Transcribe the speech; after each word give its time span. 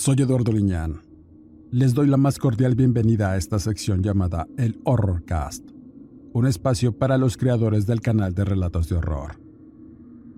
Soy 0.00 0.16
Eduardo 0.18 0.50
Liñán. 0.50 1.02
Les 1.70 1.92
doy 1.92 2.06
la 2.06 2.16
más 2.16 2.38
cordial 2.38 2.74
bienvenida 2.74 3.32
a 3.32 3.36
esta 3.36 3.58
sección 3.58 4.02
llamada 4.02 4.46
El 4.56 4.80
Horrorcast, 4.84 5.62
un 6.32 6.46
espacio 6.46 6.96
para 6.96 7.18
los 7.18 7.36
creadores 7.36 7.86
del 7.86 8.00
canal 8.00 8.34
de 8.34 8.46
relatos 8.46 8.88
de 8.88 8.96
horror. 8.96 9.38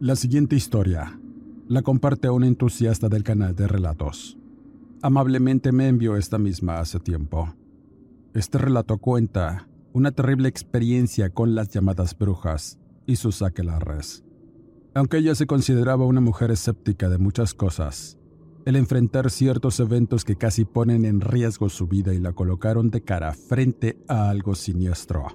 La 0.01 0.17
siguiente 0.17 0.57
historia 0.57 1.17
la 1.69 1.83
comparte 1.83 2.29
un 2.29 2.43
entusiasta 2.43 3.09
del 3.09 3.23
canal 3.23 3.55
de 3.55 3.69
relatos. 3.69 4.37
Amablemente 5.01 5.71
me 5.71 5.87
envió 5.87 6.17
esta 6.17 6.39
misma 6.39 6.81
hace 6.81 6.99
tiempo. 6.99 7.55
Este 8.35 8.59
relato 8.59 8.99
cuenta 8.99 9.69
una 9.93 10.11
terrible 10.11 10.49
experiencia 10.49 11.31
con 11.31 11.55
las 11.55 11.69
llamadas 11.69 12.19
brujas 12.19 12.81
y 13.07 13.15
sus 13.15 13.43
aquelarres. 13.43 14.25
Aunque 14.93 15.19
ella 15.19 15.37
se 15.37 15.47
consideraba 15.47 16.05
una 16.05 16.21
mujer 16.21 16.51
escéptica 16.51 17.09
de 17.09 17.19
muchas 17.19 17.55
cosas, 17.55 18.19
el 18.65 18.77
enfrentar 18.77 19.31
ciertos 19.31 19.81
eventos 19.81 20.25
que 20.25 20.37
casi 20.37 20.65
ponen 20.65 21.05
en 21.05 21.21
riesgo 21.21 21.69
su 21.69 21.89
vida 21.89 22.15
y 22.15 22.19
la 22.19 22.33
colocaron 22.33 22.91
de 22.91 23.03
cara 23.03 23.33
frente 23.33 23.99
a 24.09 24.31
algo 24.31 24.55
siniestro. 24.55 25.27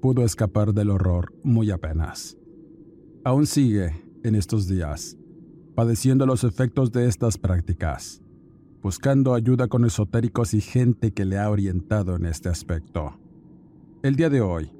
Pudo 0.00 0.24
escapar 0.24 0.72
del 0.72 0.90
horror 0.90 1.32
muy 1.44 1.70
apenas. 1.70 2.36
Aún 3.24 3.46
sigue, 3.46 4.04
en 4.24 4.34
estos 4.34 4.66
días, 4.66 5.16
padeciendo 5.74 6.26
los 6.26 6.42
efectos 6.42 6.90
de 6.90 7.06
estas 7.06 7.38
prácticas, 7.38 8.22
buscando 8.82 9.34
ayuda 9.34 9.68
con 9.68 9.84
esotéricos 9.84 10.54
y 10.54 10.60
gente 10.60 11.12
que 11.12 11.24
le 11.24 11.38
ha 11.38 11.48
orientado 11.50 12.16
en 12.16 12.26
este 12.26 12.48
aspecto. 12.48 13.18
El 14.02 14.16
día 14.16 14.30
de 14.30 14.40
hoy, 14.40 14.70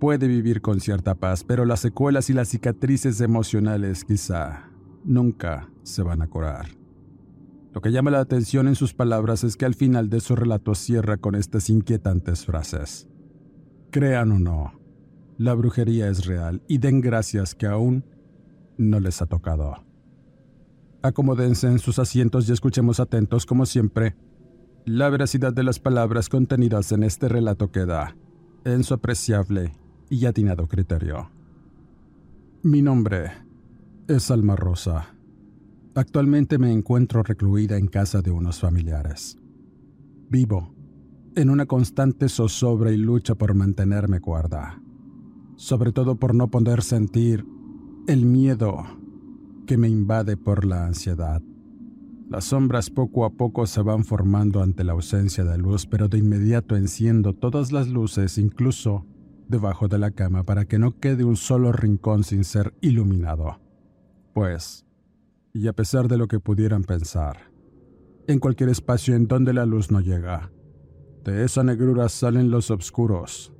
puede 0.00 0.26
vivir 0.26 0.62
con 0.62 0.80
cierta 0.80 1.14
paz, 1.14 1.44
pero 1.44 1.64
las 1.64 1.80
secuelas 1.80 2.30
y 2.30 2.32
las 2.32 2.48
cicatrices 2.48 3.20
emocionales 3.20 4.04
quizá 4.04 4.71
nunca 5.04 5.68
se 5.82 6.02
van 6.02 6.22
a 6.22 6.28
curar. 6.28 6.66
Lo 7.72 7.80
que 7.80 7.90
llama 7.90 8.10
la 8.10 8.20
atención 8.20 8.68
en 8.68 8.74
sus 8.74 8.92
palabras 8.92 9.44
es 9.44 9.56
que 9.56 9.64
al 9.64 9.74
final 9.74 10.10
de 10.10 10.20
su 10.20 10.36
relato 10.36 10.74
cierra 10.74 11.16
con 11.16 11.34
estas 11.34 11.70
inquietantes 11.70 12.44
frases. 12.44 13.08
Crean 13.90 14.32
o 14.32 14.38
no, 14.38 14.72
la 15.38 15.54
brujería 15.54 16.08
es 16.08 16.26
real 16.26 16.62
y 16.68 16.78
den 16.78 17.00
gracias 17.00 17.54
que 17.54 17.66
aún 17.66 18.04
no 18.76 19.00
les 19.00 19.22
ha 19.22 19.26
tocado. 19.26 19.84
Acomódense 21.02 21.66
en 21.66 21.78
sus 21.78 21.98
asientos 21.98 22.48
y 22.48 22.52
escuchemos 22.52 23.00
atentos, 23.00 23.46
como 23.46 23.66
siempre, 23.66 24.14
la 24.84 25.08
veracidad 25.08 25.52
de 25.52 25.62
las 25.62 25.78
palabras 25.78 26.28
contenidas 26.28 26.92
en 26.92 27.02
este 27.02 27.28
relato 27.28 27.70
queda 27.70 28.16
en 28.64 28.84
su 28.84 28.94
apreciable 28.94 29.72
y 30.10 30.26
atinado 30.26 30.68
criterio. 30.68 31.30
Mi 32.62 32.82
nombre 32.82 33.32
es 34.08 34.30
Alma 34.30 34.56
Rosa. 34.56 35.14
Actualmente 35.94 36.58
me 36.58 36.72
encuentro 36.72 37.22
recluida 37.22 37.76
en 37.76 37.86
casa 37.86 38.22
de 38.22 38.30
unos 38.30 38.60
familiares. 38.60 39.38
Vivo 40.28 40.74
en 41.36 41.50
una 41.50 41.66
constante 41.66 42.28
zozobra 42.28 42.92
y 42.92 42.96
lucha 42.96 43.34
por 43.34 43.54
mantenerme 43.54 44.20
cuerda, 44.20 44.82
sobre 45.56 45.92
todo 45.92 46.16
por 46.16 46.34
no 46.34 46.50
poder 46.50 46.82
sentir 46.82 47.46
el 48.06 48.26
miedo 48.26 48.84
que 49.66 49.78
me 49.78 49.88
invade 49.88 50.36
por 50.36 50.64
la 50.64 50.86
ansiedad. 50.86 51.40
Las 52.28 52.44
sombras 52.44 52.90
poco 52.90 53.24
a 53.24 53.30
poco 53.30 53.66
se 53.66 53.82
van 53.82 54.04
formando 54.04 54.62
ante 54.62 54.84
la 54.84 54.92
ausencia 54.92 55.44
de 55.44 55.58
luz, 55.58 55.86
pero 55.86 56.08
de 56.08 56.18
inmediato 56.18 56.76
enciendo 56.76 57.34
todas 57.34 57.72
las 57.72 57.88
luces, 57.88 58.38
incluso 58.38 59.06
debajo 59.48 59.88
de 59.88 59.98
la 59.98 60.10
cama, 60.10 60.44
para 60.44 60.64
que 60.64 60.78
no 60.78 60.98
quede 60.98 61.24
un 61.24 61.36
solo 61.36 61.72
rincón 61.72 62.24
sin 62.24 62.44
ser 62.44 62.74
iluminado. 62.80 63.61
Pues, 64.32 64.86
y 65.52 65.68
a 65.68 65.72
pesar 65.72 66.08
de 66.08 66.16
lo 66.16 66.28
que 66.28 66.40
pudieran 66.40 66.84
pensar, 66.84 67.52
en 68.26 68.38
cualquier 68.38 68.70
espacio 68.70 69.14
en 69.14 69.26
donde 69.26 69.52
la 69.52 69.66
luz 69.66 69.90
no 69.90 70.00
llega, 70.00 70.50
de 71.24 71.44
esa 71.44 71.62
negrura 71.62 72.08
salen 72.08 72.50
los 72.50 72.70
oscuros. 72.70 73.52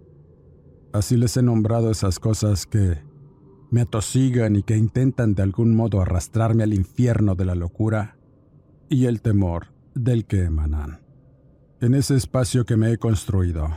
Así 0.92 1.16
les 1.16 1.36
he 1.36 1.42
nombrado 1.42 1.90
esas 1.90 2.18
cosas 2.18 2.66
que 2.66 2.98
me 3.70 3.82
atosigan 3.82 4.56
y 4.56 4.62
que 4.62 4.76
intentan 4.76 5.34
de 5.34 5.42
algún 5.42 5.74
modo 5.74 6.00
arrastrarme 6.00 6.62
al 6.62 6.74
infierno 6.74 7.34
de 7.34 7.44
la 7.44 7.54
locura 7.54 8.18
y 8.88 9.06
el 9.06 9.22
temor 9.22 9.68
del 9.94 10.26
que 10.26 10.44
emanan. 10.44 11.00
En 11.80 11.94
ese 11.94 12.16
espacio 12.16 12.64
que 12.64 12.76
me 12.76 12.92
he 12.92 12.98
construido, 12.98 13.68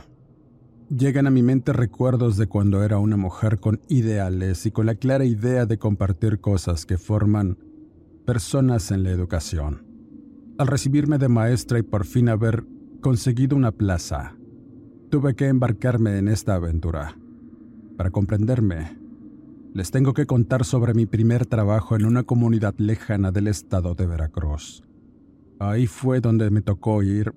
Llegan 0.88 1.26
a 1.26 1.32
mi 1.32 1.42
mente 1.42 1.72
recuerdos 1.72 2.36
de 2.36 2.46
cuando 2.46 2.84
era 2.84 2.98
una 2.98 3.16
mujer 3.16 3.58
con 3.58 3.80
ideales 3.88 4.66
y 4.66 4.70
con 4.70 4.86
la 4.86 4.94
clara 4.94 5.24
idea 5.24 5.66
de 5.66 5.78
compartir 5.78 6.38
cosas 6.38 6.86
que 6.86 6.96
forman 6.96 7.58
personas 8.24 8.92
en 8.92 9.02
la 9.02 9.10
educación. 9.10 9.84
Al 10.58 10.68
recibirme 10.68 11.18
de 11.18 11.28
maestra 11.28 11.80
y 11.80 11.82
por 11.82 12.06
fin 12.06 12.28
haber 12.28 12.64
conseguido 13.00 13.56
una 13.56 13.72
plaza, 13.72 14.36
tuve 15.10 15.34
que 15.34 15.48
embarcarme 15.48 16.18
en 16.18 16.28
esta 16.28 16.54
aventura. 16.54 17.18
Para 17.96 18.12
comprenderme, 18.12 18.96
les 19.74 19.90
tengo 19.90 20.14
que 20.14 20.26
contar 20.26 20.64
sobre 20.64 20.94
mi 20.94 21.04
primer 21.04 21.46
trabajo 21.46 21.96
en 21.96 22.06
una 22.06 22.22
comunidad 22.22 22.76
lejana 22.78 23.32
del 23.32 23.48
estado 23.48 23.96
de 23.96 24.06
Veracruz. 24.06 24.84
Ahí 25.58 25.88
fue 25.88 26.20
donde 26.20 26.48
me 26.50 26.62
tocó 26.62 27.02
ir 27.02 27.34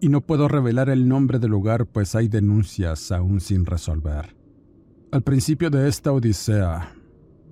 y 0.00 0.08
no 0.08 0.20
puedo 0.20 0.48
revelar 0.48 0.88
el 0.90 1.08
nombre 1.08 1.38
del 1.38 1.50
lugar 1.50 1.86
pues 1.86 2.14
hay 2.14 2.28
denuncias 2.28 3.10
aún 3.12 3.40
sin 3.40 3.66
resolver. 3.66 4.36
Al 5.10 5.22
principio 5.22 5.70
de 5.70 5.88
esta 5.88 6.12
odisea 6.12 6.94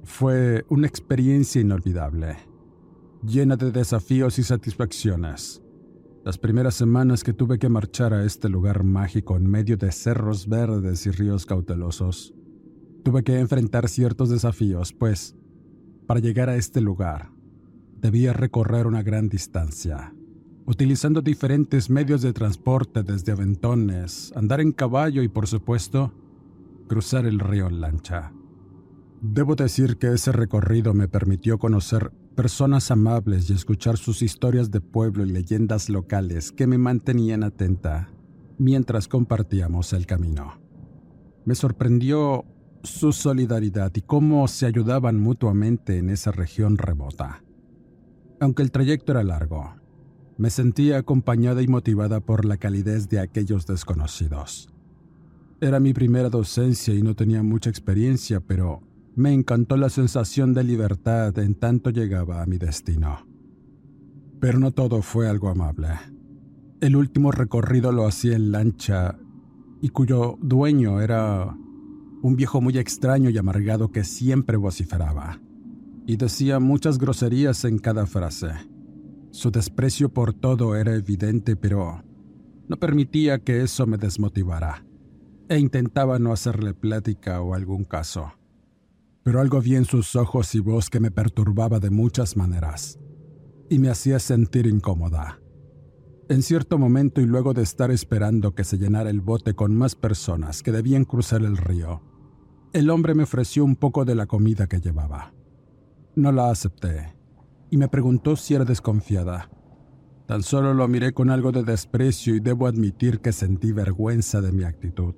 fue 0.04 0.64
una 0.69 0.87
experiencia 0.87 1.60
inolvidable, 1.60 2.37
llena 3.25 3.56
de 3.56 3.72
desafíos 3.72 4.38
y 4.38 4.43
satisfacciones. 4.43 5.62
Las 6.25 6.38
primeras 6.38 6.75
semanas 6.75 7.25
que 7.25 7.32
tuve 7.32 7.58
que 7.58 7.69
marchar 7.69 8.12
a 8.12 8.25
este 8.25 8.48
lugar 8.48 8.84
mágico 8.84 9.37
en 9.37 9.48
medio 9.48 9.76
de 9.76 9.93
cerros 9.93 10.48
verdes 10.48 11.06
y 11.06 11.10
ríos 11.10 11.46
cautelosos, 11.46 12.34
tuve 13.04 13.22
que 13.22 13.38
enfrentar 13.38 13.88
ciertos 13.88 14.28
desafíos, 14.28 14.93
pues, 14.93 15.37
para 16.06 16.20
llegar 16.20 16.48
a 16.48 16.56
este 16.56 16.81
lugar, 16.81 17.31
debía 18.00 18.32
recorrer 18.32 18.87
una 18.87 19.02
gran 19.02 19.28
distancia 19.28 20.15
utilizando 20.66 21.22
diferentes 21.22 21.88
medios 21.88 22.22
de 22.22 22.32
transporte 22.32 23.02
desde 23.02 23.32
aventones, 23.32 24.32
andar 24.34 24.60
en 24.60 24.72
caballo 24.72 25.22
y 25.22 25.28
por 25.28 25.46
supuesto, 25.46 26.12
cruzar 26.88 27.24
el 27.24 27.38
río 27.38 27.68
en 27.68 27.80
lancha. 27.80 28.32
Debo 29.22 29.54
decir 29.54 29.96
que 29.96 30.12
ese 30.12 30.32
recorrido 30.32 30.92
me 30.92 31.08
permitió 31.08 31.58
conocer 31.58 32.10
personas 32.34 32.90
amables 32.90 33.48
y 33.48 33.54
escuchar 33.54 33.96
sus 33.96 34.22
historias 34.22 34.70
de 34.70 34.80
pueblo 34.80 35.24
y 35.24 35.30
leyendas 35.30 35.88
locales 35.88 36.52
que 36.52 36.66
me 36.66 36.78
mantenían 36.78 37.42
atenta 37.42 38.10
mientras 38.58 39.08
compartíamos 39.08 39.92
el 39.92 40.06
camino. 40.06 40.60
Me 41.44 41.54
sorprendió 41.54 42.44
su 42.82 43.12
solidaridad 43.12 43.92
y 43.94 44.02
cómo 44.02 44.46
se 44.48 44.66
ayudaban 44.66 45.19
mutuamente 45.20 45.98
en 45.98 46.10
esa 46.10 46.30
región 46.32 46.76
remota. 46.76 47.42
Aunque 48.40 48.62
el 48.62 48.70
trayecto 48.70 49.12
era 49.12 49.24
largo, 49.24 49.74
me 50.38 50.50
sentía 50.50 50.98
acompañada 50.98 51.62
y 51.62 51.68
motivada 51.68 52.20
por 52.20 52.44
la 52.44 52.56
calidez 52.56 53.08
de 53.08 53.20
aquellos 53.20 53.66
desconocidos. 53.66 54.68
Era 55.60 55.80
mi 55.80 55.94
primera 55.94 56.28
docencia 56.28 56.94
y 56.94 57.02
no 57.02 57.14
tenía 57.14 57.42
mucha 57.42 57.70
experiencia, 57.70 58.40
pero 58.40 58.82
me 59.14 59.32
encantó 59.32 59.78
la 59.78 59.88
sensación 59.88 60.52
de 60.52 60.64
libertad 60.64 61.38
en 61.38 61.54
tanto 61.54 61.90
llegaba 61.90 62.42
a 62.42 62.46
mi 62.46 62.58
destino. 62.58 63.26
Pero 64.38 64.58
no 64.58 64.72
todo 64.72 65.00
fue 65.00 65.28
algo 65.28 65.48
amable. 65.48 65.88
El 66.82 66.96
último 66.96 67.32
recorrido 67.32 67.90
lo 67.92 68.06
hacía 68.06 68.36
en 68.36 68.52
lancha 68.52 69.18
y 69.80 69.88
cuyo 69.88 70.36
dueño 70.42 71.00
era 71.00 71.56
un 72.22 72.36
viejo 72.36 72.60
muy 72.60 72.76
extraño 72.76 73.30
y 73.30 73.38
amargado 73.38 73.90
que 73.90 74.04
siempre 74.04 74.58
vociferaba 74.58 75.40
y 76.06 76.16
decía 76.16 76.60
muchas 76.60 76.98
groserías 76.98 77.64
en 77.64 77.78
cada 77.78 78.06
frase. 78.06 78.48
Su 79.36 79.50
desprecio 79.50 80.08
por 80.08 80.32
todo 80.32 80.76
era 80.76 80.94
evidente, 80.94 81.56
pero 81.56 82.02
no 82.68 82.78
permitía 82.78 83.38
que 83.38 83.60
eso 83.60 83.86
me 83.86 83.98
desmotivara, 83.98 84.86
e 85.50 85.58
intentaba 85.58 86.18
no 86.18 86.32
hacerle 86.32 86.72
plática 86.72 87.42
o 87.42 87.52
algún 87.52 87.84
caso. 87.84 88.32
Pero 89.24 89.42
algo 89.42 89.60
vi 89.60 89.76
en 89.76 89.84
sus 89.84 90.16
ojos 90.16 90.54
y 90.54 90.60
voz 90.60 90.88
que 90.88 91.00
me 91.00 91.10
perturbaba 91.10 91.80
de 91.80 91.90
muchas 91.90 92.34
maneras, 92.34 92.98
y 93.68 93.78
me 93.78 93.90
hacía 93.90 94.20
sentir 94.20 94.66
incómoda. 94.66 95.38
En 96.30 96.40
cierto 96.40 96.78
momento 96.78 97.20
y 97.20 97.26
luego 97.26 97.52
de 97.52 97.62
estar 97.62 97.90
esperando 97.90 98.54
que 98.54 98.64
se 98.64 98.78
llenara 98.78 99.10
el 99.10 99.20
bote 99.20 99.52
con 99.52 99.76
más 99.76 99.96
personas 99.96 100.62
que 100.62 100.72
debían 100.72 101.04
cruzar 101.04 101.42
el 101.42 101.58
río, 101.58 102.00
el 102.72 102.88
hombre 102.88 103.14
me 103.14 103.24
ofreció 103.24 103.66
un 103.66 103.76
poco 103.76 104.06
de 104.06 104.14
la 104.14 104.24
comida 104.24 104.66
que 104.66 104.80
llevaba. 104.80 105.34
No 106.14 106.32
la 106.32 106.48
acepté 106.48 107.15
y 107.70 107.76
me 107.76 107.88
preguntó 107.88 108.36
si 108.36 108.54
era 108.54 108.64
desconfiada. 108.64 109.50
Tan 110.26 110.42
solo 110.42 110.74
lo 110.74 110.88
miré 110.88 111.12
con 111.12 111.30
algo 111.30 111.52
de 111.52 111.62
desprecio 111.62 112.34
y 112.34 112.40
debo 112.40 112.66
admitir 112.66 113.20
que 113.20 113.32
sentí 113.32 113.72
vergüenza 113.72 114.40
de 114.40 114.52
mi 114.52 114.64
actitud. 114.64 115.14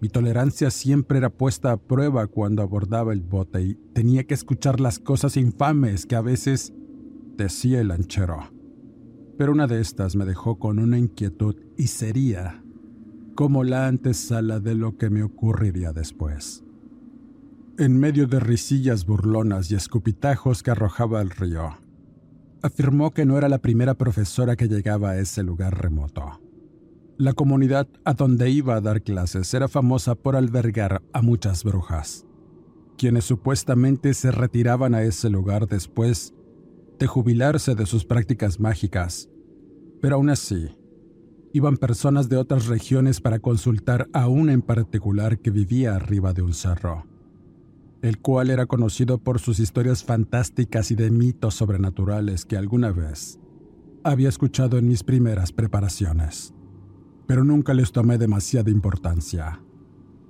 Mi 0.00 0.08
tolerancia 0.08 0.70
siempre 0.70 1.18
era 1.18 1.30
puesta 1.30 1.72
a 1.72 1.76
prueba 1.76 2.26
cuando 2.26 2.62
abordaba 2.62 3.12
el 3.12 3.22
bote 3.22 3.62
y 3.62 3.74
tenía 3.94 4.24
que 4.24 4.34
escuchar 4.34 4.80
las 4.80 4.98
cosas 4.98 5.36
infames 5.36 6.06
que 6.06 6.14
a 6.14 6.20
veces 6.20 6.72
decía 7.36 7.80
el 7.80 7.88
lanchero. 7.88 8.50
Pero 9.38 9.52
una 9.52 9.66
de 9.66 9.80
estas 9.80 10.14
me 10.14 10.24
dejó 10.24 10.58
con 10.58 10.78
una 10.78 10.98
inquietud 10.98 11.56
y 11.76 11.88
sería 11.88 12.62
como 13.34 13.64
la 13.64 13.86
antesala 13.86 14.60
de 14.60 14.74
lo 14.74 14.96
que 14.96 15.10
me 15.10 15.22
ocurriría 15.22 15.92
después 15.92 16.64
en 17.78 17.96
medio 17.96 18.26
de 18.26 18.40
risillas 18.40 19.06
burlonas 19.06 19.70
y 19.70 19.76
escupitajos 19.76 20.64
que 20.64 20.72
arrojaba 20.72 21.20
al 21.20 21.30
río. 21.30 21.78
Afirmó 22.60 23.12
que 23.12 23.24
no 23.24 23.38
era 23.38 23.48
la 23.48 23.58
primera 23.58 23.94
profesora 23.94 24.56
que 24.56 24.66
llegaba 24.66 25.10
a 25.10 25.18
ese 25.18 25.44
lugar 25.44 25.80
remoto. 25.80 26.40
La 27.18 27.34
comunidad 27.34 27.86
a 28.04 28.14
donde 28.14 28.50
iba 28.50 28.74
a 28.74 28.80
dar 28.80 29.02
clases 29.02 29.54
era 29.54 29.68
famosa 29.68 30.16
por 30.16 30.34
albergar 30.34 31.02
a 31.12 31.22
muchas 31.22 31.62
brujas, 31.62 32.26
quienes 32.96 33.24
supuestamente 33.24 34.12
se 34.12 34.32
retiraban 34.32 34.92
a 34.96 35.02
ese 35.02 35.30
lugar 35.30 35.68
después 35.68 36.34
de 36.98 37.06
jubilarse 37.06 37.76
de 37.76 37.86
sus 37.86 38.04
prácticas 38.04 38.58
mágicas. 38.58 39.28
Pero 40.02 40.16
aún 40.16 40.30
así, 40.30 40.76
iban 41.52 41.76
personas 41.76 42.28
de 42.28 42.38
otras 42.38 42.66
regiones 42.66 43.20
para 43.20 43.38
consultar 43.38 44.08
a 44.12 44.26
una 44.26 44.52
en 44.52 44.62
particular 44.62 45.38
que 45.38 45.52
vivía 45.52 45.94
arriba 45.94 46.32
de 46.32 46.42
un 46.42 46.54
cerro 46.54 47.06
el 48.02 48.18
cual 48.18 48.50
era 48.50 48.66
conocido 48.66 49.18
por 49.18 49.40
sus 49.40 49.58
historias 49.58 50.04
fantásticas 50.04 50.90
y 50.90 50.94
de 50.94 51.10
mitos 51.10 51.54
sobrenaturales 51.54 52.44
que 52.44 52.56
alguna 52.56 52.92
vez 52.92 53.38
había 54.04 54.28
escuchado 54.28 54.78
en 54.78 54.86
mis 54.86 55.02
primeras 55.02 55.52
preparaciones, 55.52 56.54
pero 57.26 57.44
nunca 57.44 57.74
les 57.74 57.92
tomé 57.92 58.18
demasiada 58.18 58.70
importancia. 58.70 59.60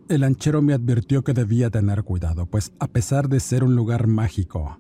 El 0.09 0.23
lanchero 0.23 0.63
me 0.63 0.73
advirtió 0.73 1.23
que 1.23 1.35
debía 1.35 1.71
tener 1.71 2.03
cuidado, 2.03 2.47
pues 2.47 2.73
a 2.79 2.89
pesar 2.89 3.29
de 3.29 3.41
ser 3.41 3.63
un 3.63 3.77
lugar 3.77 4.07
mágico, 4.07 4.79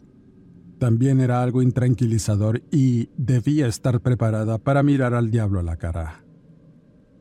también 0.78 1.20
era 1.20 1.42
algo 1.42 1.60
intranquilizador 1.60 2.62
y 2.70 3.10
debía 3.16 3.66
estar 3.66 4.00
preparada 4.00 4.58
para 4.58 4.82
mirar 4.82 5.12
al 5.12 5.30
diablo 5.30 5.60
a 5.60 5.64
la 5.64 5.76
cara, 5.76 6.24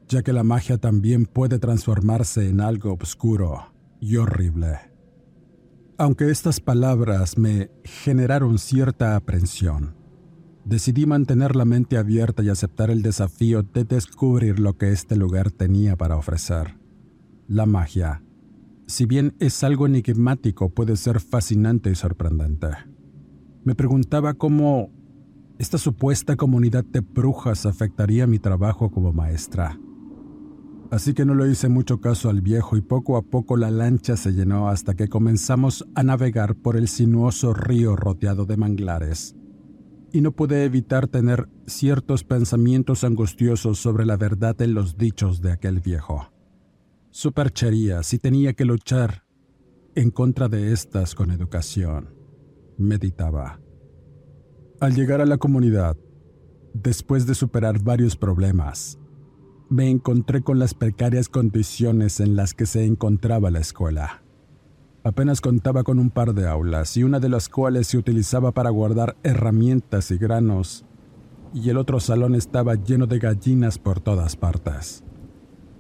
ya 0.08 0.22
que 0.22 0.32
la 0.32 0.44
magia 0.44 0.78
también 0.78 1.26
puede 1.26 1.60
transformarse 1.60 2.50
en 2.50 2.62
algo 2.62 2.98
oscuro 3.02 3.74
y 4.00 4.16
horrible. 4.18 4.97
Aunque 6.00 6.30
estas 6.30 6.60
palabras 6.60 7.40
me 7.40 7.72
generaron 7.84 8.60
cierta 8.60 9.16
aprensión, 9.16 9.96
decidí 10.64 11.08
mantener 11.08 11.56
la 11.56 11.66
mente 11.66 11.98
abierta 11.98 12.44
y 12.44 12.50
aceptar 12.50 12.92
el 12.92 13.02
desafío 13.02 13.64
de 13.64 13.84
descubrir 13.84 14.60
lo 14.60 14.78
que 14.78 14.92
este 14.92 15.16
lugar 15.16 15.50
tenía 15.50 15.96
para 15.96 16.16
ofrecer. 16.16 16.78
La 17.48 17.66
magia, 17.66 18.22
si 18.86 19.08
bien 19.08 19.34
es 19.40 19.64
algo 19.64 19.88
enigmático, 19.88 20.70
puede 20.70 20.98
ser 20.98 21.20
fascinante 21.20 21.90
y 21.90 21.96
sorprendente. 21.96 22.68
Me 23.64 23.74
preguntaba 23.74 24.36
cómo 24.36 24.92
esta 25.58 25.80
supuesta 25.80 26.36
comunidad 26.36 26.86
de 26.86 27.00
brujas 27.00 27.66
afectaría 27.66 28.28
mi 28.28 28.38
trabajo 28.38 28.92
como 28.92 29.14
maestra 29.14 29.80
así 30.92 31.14
que 31.14 31.26
no 31.26 31.36
le 31.36 31.50
hice 31.52 31.70
mucho 31.70 32.00
caso 32.00 32.30
al 32.30 32.42
viejo 32.42 32.78
y 32.78 32.82
poco 32.82 33.18
a 33.18 33.22
poco 33.22 33.58
la 33.58 33.72
lancha 33.72 34.18
se 34.18 34.32
llenó 34.32 34.70
hasta 34.70 34.96
que 34.96 35.08
comenzamos 35.08 35.88
a 35.96 36.04
navegar 36.04 36.56
por 36.56 36.78
el 36.78 36.88
sinuoso 36.88 37.54
río 37.54 37.96
rodeado 37.96 38.46
de 38.46 38.58
manglares. 38.58 39.36
Y 40.12 40.22
no 40.22 40.32
pude 40.32 40.64
evitar 40.64 41.08
tener 41.08 41.50
ciertos 41.66 42.24
pensamientos 42.24 43.04
angustiosos 43.04 43.80
sobre 43.80 44.06
la 44.06 44.18
verdad 44.18 44.62
en 44.62 44.74
los 44.74 44.98
dichos 44.98 45.42
de 45.42 45.52
aquel 45.52 45.80
viejo. 45.80 46.32
Superchería 47.12 48.04
si 48.04 48.20
tenía 48.20 48.54
que 48.54 48.66
luchar 48.66 49.24
en 49.96 50.12
contra 50.12 50.48
de 50.48 50.74
estas 50.74 51.16
con 51.16 51.32
educación, 51.32 52.14
meditaba. 52.78 53.60
Al 54.80 54.94
llegar 54.94 55.22
a 55.22 55.26
la 55.26 55.40
comunidad, 55.40 55.98
después 56.74 57.26
de 57.26 57.34
superar 57.34 57.82
varios 57.82 58.16
problemas, 58.16 59.00
me 59.70 59.90
encontré 59.90 60.42
con 60.42 60.60
las 60.60 60.74
precarias 60.74 61.30
condiciones 61.30 62.20
en 62.20 62.36
las 62.36 62.54
que 62.54 62.66
se 62.66 62.86
encontraba 62.86 63.52
la 63.52 63.60
escuela. 63.60 64.22
Apenas 65.04 65.42
contaba 65.42 65.84
con 65.84 66.00
un 66.00 66.10
par 66.10 66.34
de 66.34 66.48
aulas 66.48 66.98
y 66.98 67.04
una 67.04 67.20
de 67.20 67.30
las 67.30 67.50
cuales 67.50 67.88
se 67.88 67.98
utilizaba 67.98 68.52
para 68.52 68.70
guardar 68.70 69.16
herramientas 69.24 70.12
y 70.12 70.18
granos, 70.18 70.86
y 71.54 71.70
el 71.70 71.78
otro 71.78 72.00
salón 72.00 72.36
estaba 72.36 72.76
lleno 72.76 73.08
de 73.08 73.20
gallinas 73.20 73.78
por 73.80 74.00
todas 74.00 74.36
partes. 74.36 75.04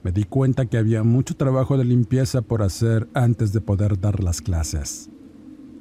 Me 0.03 0.11
di 0.11 0.23
cuenta 0.23 0.65
que 0.65 0.77
había 0.77 1.03
mucho 1.03 1.35
trabajo 1.35 1.77
de 1.77 1.83
limpieza 1.83 2.41
por 2.41 2.61
hacer 2.61 3.09
antes 3.13 3.51
de 3.51 3.61
poder 3.61 3.99
dar 3.99 4.23
las 4.23 4.41
clases. 4.41 5.09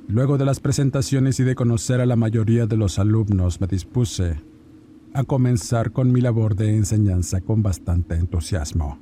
Luego 0.08 0.38
de 0.38 0.44
las 0.44 0.60
presentaciones 0.60 1.38
y 1.40 1.44
de 1.44 1.54
conocer 1.54 2.00
a 2.00 2.06
la 2.06 2.16
mayoría 2.16 2.66
de 2.66 2.76
los 2.76 2.98
alumnos, 2.98 3.60
me 3.60 3.66
dispuse 3.66 4.40
a 5.16 5.24
comenzar 5.24 5.92
con 5.92 6.12
mi 6.12 6.20
labor 6.20 6.56
de 6.56 6.76
enseñanza 6.76 7.40
con 7.40 7.62
bastante 7.62 8.16
entusiasmo. 8.16 8.98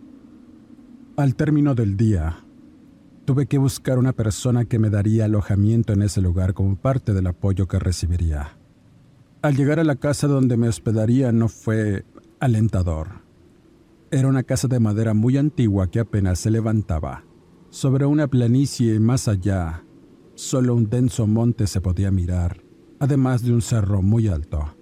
Al 1.16 1.34
término 1.34 1.74
del 1.74 1.96
día, 1.96 2.36
tuve 3.24 3.46
que 3.46 3.58
buscar 3.58 3.98
una 3.98 4.12
persona 4.12 4.64
que 4.64 4.78
me 4.78 4.90
daría 4.90 5.24
alojamiento 5.24 5.92
en 5.92 6.02
ese 6.02 6.20
lugar 6.20 6.54
como 6.54 6.76
parte 6.76 7.14
del 7.14 7.26
apoyo 7.26 7.66
que 7.66 7.80
recibiría. 7.80 8.56
Al 9.42 9.56
llegar 9.56 9.80
a 9.80 9.84
la 9.84 9.96
casa 9.96 10.28
donde 10.28 10.56
me 10.56 10.68
hospedaría 10.68 11.32
no 11.32 11.48
fue 11.48 12.04
alentador. 12.38 13.08
Era 14.12 14.28
una 14.28 14.44
casa 14.44 14.68
de 14.68 14.78
madera 14.78 15.14
muy 15.14 15.36
antigua 15.36 15.90
que 15.90 15.98
apenas 15.98 16.38
se 16.38 16.52
levantaba. 16.52 17.24
Sobre 17.70 18.06
una 18.06 18.28
planicie 18.28 19.00
más 19.00 19.26
allá, 19.26 19.82
solo 20.36 20.76
un 20.76 20.88
denso 20.88 21.26
monte 21.26 21.66
se 21.66 21.80
podía 21.80 22.12
mirar, 22.12 22.62
además 23.00 23.42
de 23.42 23.52
un 23.52 23.62
cerro 23.62 24.00
muy 24.00 24.28
alto. 24.28 24.73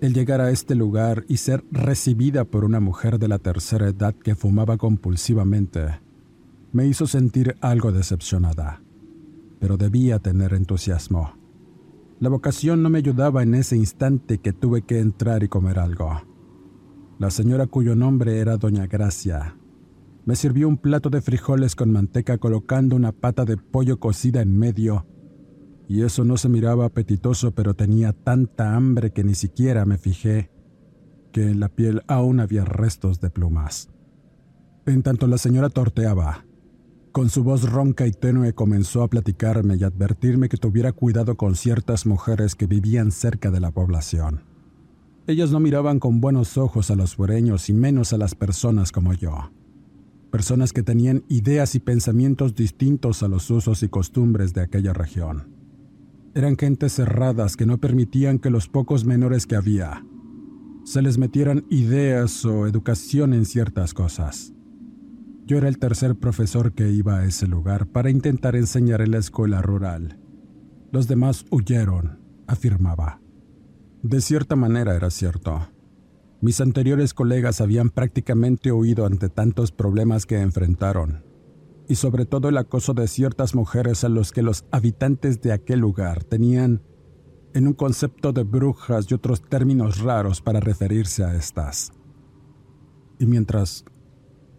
El 0.00 0.14
llegar 0.14 0.40
a 0.40 0.50
este 0.50 0.74
lugar 0.74 1.26
y 1.28 1.36
ser 1.36 1.62
recibida 1.70 2.46
por 2.46 2.64
una 2.64 2.80
mujer 2.80 3.18
de 3.18 3.28
la 3.28 3.38
tercera 3.38 3.88
edad 3.88 4.14
que 4.14 4.34
fumaba 4.34 4.78
compulsivamente 4.78 6.00
me 6.72 6.86
hizo 6.86 7.06
sentir 7.06 7.56
algo 7.60 7.92
decepcionada, 7.92 8.80
pero 9.58 9.76
debía 9.76 10.18
tener 10.18 10.54
entusiasmo. 10.54 11.34
La 12.18 12.30
vocación 12.30 12.82
no 12.82 12.88
me 12.88 12.98
ayudaba 12.98 13.42
en 13.42 13.54
ese 13.54 13.76
instante 13.76 14.38
que 14.38 14.54
tuve 14.54 14.82
que 14.82 15.00
entrar 15.00 15.42
y 15.42 15.48
comer 15.48 15.78
algo. 15.78 16.22
La 17.18 17.30
señora 17.30 17.66
cuyo 17.66 17.94
nombre 17.94 18.38
era 18.38 18.56
Doña 18.56 18.86
Gracia 18.86 19.56
Me 20.24 20.34
sirvió 20.34 20.66
un 20.66 20.78
plato 20.78 21.10
de 21.10 21.20
frijoles 21.20 21.76
con 21.76 21.92
manteca 21.92 22.38
colocando 22.38 22.96
una 22.96 23.12
pata 23.12 23.44
de 23.44 23.58
pollo 23.58 24.00
cocida 24.00 24.40
en 24.40 24.58
medio. 24.58 25.04
Y 25.90 26.04
eso 26.04 26.24
no 26.24 26.36
se 26.36 26.48
miraba 26.48 26.86
apetitoso, 26.86 27.50
pero 27.50 27.74
tenía 27.74 28.12
tanta 28.12 28.76
hambre 28.76 29.10
que 29.10 29.24
ni 29.24 29.34
siquiera 29.34 29.84
me 29.84 29.98
fijé 29.98 30.48
que 31.32 31.42
en 31.42 31.58
la 31.58 31.68
piel 31.68 32.02
aún 32.06 32.38
había 32.38 32.64
restos 32.64 33.20
de 33.20 33.28
plumas. 33.28 33.90
En 34.86 35.02
tanto 35.02 35.26
la 35.26 35.36
señora 35.36 35.68
torteaba, 35.68 36.44
con 37.10 37.28
su 37.28 37.42
voz 37.42 37.68
ronca 37.68 38.06
y 38.06 38.12
tenue 38.12 38.52
comenzó 38.52 39.02
a 39.02 39.08
platicarme 39.08 39.78
y 39.78 39.82
advertirme 39.82 40.48
que 40.48 40.58
tuviera 40.58 40.92
cuidado 40.92 41.36
con 41.36 41.56
ciertas 41.56 42.06
mujeres 42.06 42.54
que 42.54 42.68
vivían 42.68 43.10
cerca 43.10 43.50
de 43.50 43.58
la 43.58 43.72
población. 43.72 44.44
Ellas 45.26 45.50
no 45.50 45.58
miraban 45.58 45.98
con 45.98 46.20
buenos 46.20 46.56
ojos 46.56 46.92
a 46.92 46.94
los 46.94 47.16
fuereños 47.16 47.68
y 47.68 47.72
menos 47.72 48.12
a 48.12 48.16
las 48.16 48.36
personas 48.36 48.92
como 48.92 49.12
yo. 49.12 49.50
Personas 50.30 50.72
que 50.72 50.84
tenían 50.84 51.24
ideas 51.28 51.74
y 51.74 51.80
pensamientos 51.80 52.54
distintos 52.54 53.24
a 53.24 53.28
los 53.28 53.50
usos 53.50 53.82
y 53.82 53.88
costumbres 53.88 54.54
de 54.54 54.60
aquella 54.60 54.92
región. 54.92 55.58
Eran 56.34 56.56
gentes 56.56 56.92
cerradas 56.92 57.56
que 57.56 57.66
no 57.66 57.78
permitían 57.78 58.38
que 58.38 58.50
los 58.50 58.68
pocos 58.68 59.04
menores 59.04 59.46
que 59.46 59.56
había 59.56 60.04
se 60.84 61.02
les 61.02 61.18
metieran 61.18 61.66
ideas 61.70 62.44
o 62.44 62.66
educación 62.66 63.34
en 63.34 63.44
ciertas 63.44 63.94
cosas. 63.94 64.52
Yo 65.46 65.58
era 65.58 65.68
el 65.68 65.78
tercer 65.78 66.16
profesor 66.16 66.72
que 66.72 66.90
iba 66.90 67.18
a 67.18 67.24
ese 67.24 67.46
lugar 67.46 67.86
para 67.86 68.10
intentar 68.10 68.56
enseñar 68.56 69.00
en 69.00 69.10
la 69.10 69.18
escuela 69.18 69.60
rural. 69.60 70.18
Los 70.92 71.08
demás 71.08 71.44
huyeron, 71.50 72.20
afirmaba. 72.46 73.20
De 74.02 74.20
cierta 74.20 74.56
manera 74.56 74.94
era 74.94 75.10
cierto. 75.10 75.68
Mis 76.40 76.60
anteriores 76.60 77.12
colegas 77.12 77.60
habían 77.60 77.90
prácticamente 77.90 78.72
huido 78.72 79.04
ante 79.04 79.28
tantos 79.28 79.72
problemas 79.72 80.26
que 80.26 80.40
enfrentaron, 80.40 81.24
y 81.90 81.96
sobre 81.96 82.24
todo 82.24 82.48
el 82.48 82.56
acoso 82.56 82.94
de 82.94 83.08
ciertas 83.08 83.56
mujeres 83.56 84.04
a 84.04 84.08
los 84.08 84.30
que 84.30 84.42
los 84.42 84.64
habitantes 84.70 85.42
de 85.42 85.50
aquel 85.50 85.80
lugar 85.80 86.22
tenían 86.22 86.82
en 87.52 87.66
un 87.66 87.72
concepto 87.72 88.32
de 88.32 88.44
brujas 88.44 89.10
y 89.10 89.14
otros 89.14 89.42
términos 89.42 89.98
raros 89.98 90.40
para 90.40 90.60
referirse 90.60 91.24
a 91.24 91.34
estas. 91.34 91.90
Y 93.18 93.26
mientras 93.26 93.84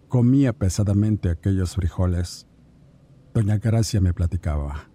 comía 0.10 0.52
pesadamente 0.52 1.30
aquellos 1.30 1.76
frijoles, 1.76 2.48
doña 3.34 3.60
Gracia 3.60 4.02
me 4.02 4.14
platicaba. 4.14 4.90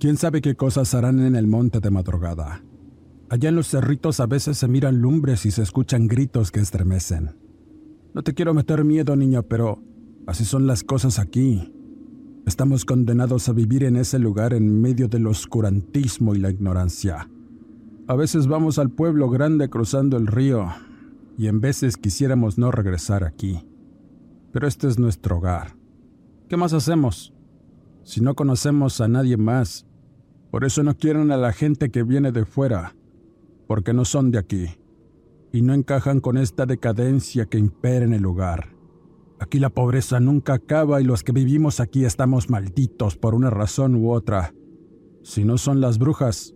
¿Quién 0.00 0.16
sabe 0.16 0.40
qué 0.40 0.56
cosas 0.56 0.92
harán 0.94 1.20
en 1.20 1.36
el 1.36 1.46
monte 1.46 1.78
de 1.78 1.92
madrugada? 1.92 2.64
Allá 3.30 3.50
en 3.50 3.54
los 3.54 3.68
cerritos 3.68 4.18
a 4.18 4.26
veces 4.26 4.58
se 4.58 4.66
miran 4.66 5.00
lumbres 5.00 5.46
y 5.46 5.52
se 5.52 5.62
escuchan 5.62 6.08
gritos 6.08 6.50
que 6.50 6.58
estremecen. 6.58 7.36
No 8.14 8.24
te 8.24 8.34
quiero 8.34 8.52
meter 8.52 8.82
miedo, 8.82 9.14
niño, 9.14 9.44
pero 9.44 9.91
así 10.26 10.44
son 10.44 10.66
las 10.66 10.84
cosas 10.84 11.18
aquí. 11.18 11.72
Estamos 12.46 12.84
condenados 12.84 13.48
a 13.48 13.52
vivir 13.52 13.84
en 13.84 13.96
ese 13.96 14.18
lugar 14.18 14.52
en 14.52 14.80
medio 14.80 15.08
del 15.08 15.26
oscurantismo 15.26 16.34
y 16.34 16.38
la 16.38 16.50
ignorancia. 16.50 17.28
A 18.08 18.16
veces 18.16 18.46
vamos 18.46 18.78
al 18.78 18.90
pueblo 18.90 19.30
grande 19.30 19.70
cruzando 19.70 20.16
el 20.16 20.26
río 20.26 20.66
y 21.38 21.46
en 21.46 21.60
veces 21.60 21.96
quisiéramos 21.96 22.58
no 22.58 22.70
regresar 22.70 23.24
aquí. 23.24 23.64
Pero 24.52 24.66
este 24.66 24.88
es 24.88 24.98
nuestro 24.98 25.38
hogar. 25.38 25.76
¿Qué 26.48 26.56
más 26.56 26.72
hacemos? 26.72 27.32
Si 28.02 28.20
no 28.20 28.34
conocemos 28.34 29.00
a 29.00 29.08
nadie 29.08 29.36
más. 29.36 29.86
Por 30.50 30.64
eso 30.64 30.82
no 30.82 30.96
quieren 30.96 31.30
a 31.30 31.36
la 31.36 31.52
gente 31.52 31.90
que 31.90 32.02
viene 32.02 32.30
de 32.30 32.44
fuera, 32.44 32.94
porque 33.66 33.94
no 33.94 34.04
son 34.04 34.30
de 34.30 34.38
aquí 34.38 34.66
y 35.52 35.62
no 35.62 35.74
encajan 35.74 36.20
con 36.20 36.38
esta 36.38 36.66
decadencia 36.66 37.46
que 37.46 37.58
impera 37.58 38.04
en 38.04 38.14
el 38.14 38.22
lugar. 38.22 38.70
Aquí 39.42 39.58
la 39.58 39.70
pobreza 39.70 40.20
nunca 40.20 40.54
acaba 40.54 41.00
y 41.00 41.04
los 41.04 41.24
que 41.24 41.32
vivimos 41.32 41.80
aquí 41.80 42.04
estamos 42.04 42.48
malditos 42.48 43.16
por 43.16 43.34
una 43.34 43.50
razón 43.50 43.96
u 43.96 44.12
otra. 44.12 44.54
Si 45.24 45.44
no 45.44 45.58
son 45.58 45.80
las 45.80 45.98
brujas, 45.98 46.54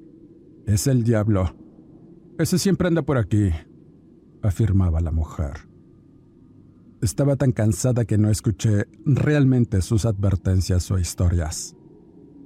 es 0.66 0.86
el 0.86 1.02
diablo. 1.02 1.56
Ese 2.38 2.60
siempre 2.60 2.86
anda 2.86 3.02
por 3.02 3.18
aquí, 3.18 3.50
afirmaba 4.40 5.00
la 5.00 5.10
mujer. 5.10 5.68
Estaba 7.02 7.34
tan 7.34 7.50
cansada 7.50 8.04
que 8.04 8.18
no 8.18 8.30
escuché 8.30 8.86
realmente 9.04 9.82
sus 9.82 10.04
advertencias 10.04 10.88
o 10.92 10.98
historias. 11.00 11.74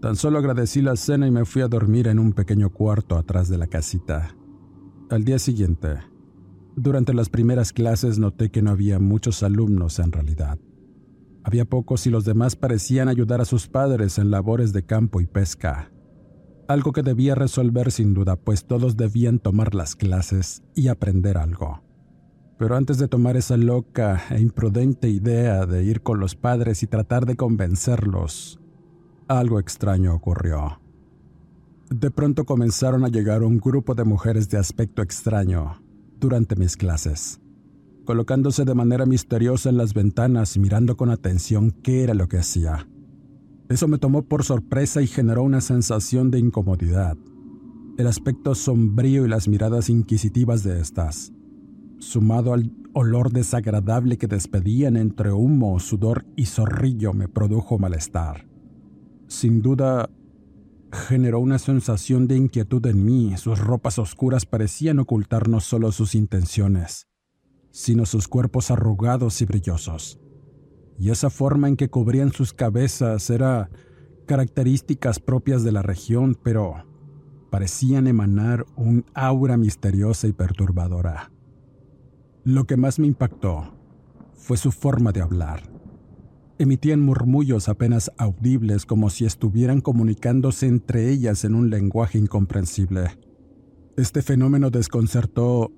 Tan 0.01 0.17
solo 0.17 0.39
agradecí 0.39 0.81
la 0.81 0.97
cena 0.97 1.27
y 1.27 1.31
me 1.31 1.45
fui 1.45 1.61
a 1.61 1.69
dormir 1.69 2.09
en 2.09 2.19
un 2.19 2.33
pequeño 2.33 2.71
cuarto 2.71 3.19
atrás 3.19 3.51
de 3.51 3.59
la 3.59 3.67
casita. 3.67 4.35
Al 5.11 5.23
día 5.23 5.39
siguiente, 5.39 5.99
durante 6.77 7.15
las 7.15 7.29
primeras 7.29 7.73
clases 7.73 8.19
noté 8.19 8.51
que 8.51 8.63
no 8.63 8.71
había 8.71 8.99
muchos 8.99 9.43
alumnos 9.43 9.99
en 9.99 10.13
realidad. 10.13 10.59
Había 11.43 11.65
pocos 11.65 12.07
y 12.07 12.11
los 12.11 12.25
demás 12.25 12.57
parecían 12.57 13.09
ayudar 13.09 13.41
a 13.41 13.45
sus 13.45 13.67
padres 13.67 14.19
en 14.19 14.31
labores 14.31 14.73
de 14.73 14.85
campo 14.85 15.21
y 15.21 15.27
pesca. 15.27 15.91
Algo 16.69 16.93
que 16.93 17.03
debía 17.03 17.35
resolver 17.35 17.91
sin 17.91 18.15
duda, 18.15 18.37
pues 18.37 18.67
todos 18.67 18.97
debían 18.97 19.39
tomar 19.39 19.75
las 19.75 19.97
clases 19.97 20.63
y 20.75 20.89
aprender 20.89 21.39
algo. 21.39 21.83
Pero 22.59 22.77
antes 22.77 22.99
de 22.99 23.09
tomar 23.09 23.37
esa 23.37 23.57
loca 23.57 24.23
e 24.31 24.41
imprudente 24.41 25.09
idea 25.09 25.65
de 25.67 25.83
ir 25.83 26.03
con 26.03 26.21
los 26.21 26.37
padres 26.37 26.83
y 26.83 26.87
tratar 26.87 27.25
de 27.25 27.35
convencerlos, 27.35 28.61
algo 29.27 29.59
extraño 29.59 30.15
ocurrió. 30.15 30.81
De 31.89 32.11
pronto 32.11 32.45
comenzaron 32.45 33.05
a 33.05 33.09
llegar 33.09 33.43
un 33.43 33.59
grupo 33.59 33.95
de 33.95 34.05
mujeres 34.05 34.49
de 34.49 34.59
aspecto 34.59 35.03
extraño, 35.03 35.80
durante 36.21 36.55
mis 36.55 36.77
clases, 36.77 37.41
colocándose 38.05 38.65
de 38.65 38.75
manera 38.75 39.07
misteriosa 39.07 39.71
en 39.71 39.77
las 39.77 39.95
ventanas 39.95 40.55
y 40.57 40.61
mirando 40.61 40.97
con 40.97 41.11
atención 41.11 41.71
qué 41.83 42.05
era 42.05 42.15
lo 42.15 42.29
que 42.29 42.39
hacía. 42.39 42.87
Eso 43.69 43.89
me 43.89 43.99
tomó 43.99 44.23
por 44.23 44.45
sorpresa 44.45 45.01
y 45.01 45.07
generó 45.07 45.43
una 45.43 45.61
sensación 45.61 46.31
de 46.31 46.39
incomodidad. 46.39 47.17
El 47.99 48.07
aspecto 48.07 48.55
sombrío 48.55 49.25
y 49.25 49.29
las 49.29 49.49
miradas 49.49 49.91
inquisitivas 49.91 50.63
de 50.63 50.81
estas, 50.81 51.33
sumado 51.99 52.53
al 52.53 52.73
olor 52.93 53.33
desagradable 53.33 54.19
que 54.19 54.27
despedían 54.27 54.97
entre 54.97 55.33
humo, 55.33 55.79
sudor 55.79 56.27
y 56.37 56.47
zorrillo, 56.47 57.13
me 57.13 57.29
produjo 57.29 57.79
malestar. 57.79 58.47
Sin 59.29 59.63
duda, 59.63 60.11
generó 60.93 61.41
una 61.41 61.59
sensación 61.59 62.27
de 62.27 62.37
inquietud 62.37 62.85
en 62.87 63.05
mí. 63.05 63.37
Sus 63.37 63.59
ropas 63.59 63.99
oscuras 63.99 64.47
parecían 64.47 64.99
ocultar 64.99 65.49
no 65.49 65.61
solo 65.61 65.93
sus 65.93 66.15
intenciones, 66.15 67.09
sino 67.71 68.07
sus 68.07 68.29
cuerpos 68.29 68.71
arrugados 68.71 69.41
y 69.41 69.45
brillosos. 69.45 70.21
Y 70.99 71.11
esa 71.11 71.31
forma 71.31 71.69
en 71.69 71.77
que 71.77 71.89
cubrían 71.89 72.33
sus 72.33 72.53
cabezas 72.53 73.31
era 73.31 73.71
características 74.27 75.19
propias 75.19 75.65
de 75.65 75.73
la 75.73 75.83
región, 75.83 76.39
pero 76.43 76.85
parecían 77.51 78.07
emanar 78.07 78.67
un 78.77 79.05
aura 79.15 79.57
misteriosa 79.57 80.29
y 80.29 80.33
perturbadora. 80.33 81.33
Lo 82.45 82.65
que 82.65 82.77
más 82.77 82.99
me 82.99 83.07
impactó 83.07 83.75
fue 84.35 84.57
su 84.57 84.73
forma 84.73 85.13
de 85.13 85.21
hablar 85.21 85.70
emitían 86.61 87.01
murmullos 87.01 87.71
apenas 87.71 88.13
audibles 88.19 88.85
como 88.85 89.09
si 89.09 89.25
estuvieran 89.25 89.81
comunicándose 89.81 90.67
entre 90.67 91.11
ellas 91.11 91.45
en 91.45 91.55
un 91.55 91.71
lenguaje 91.71 92.19
incomprensible. 92.19 93.19
Este 93.97 94.21
fenómeno 94.21 94.69
desconcertó 94.71 95.73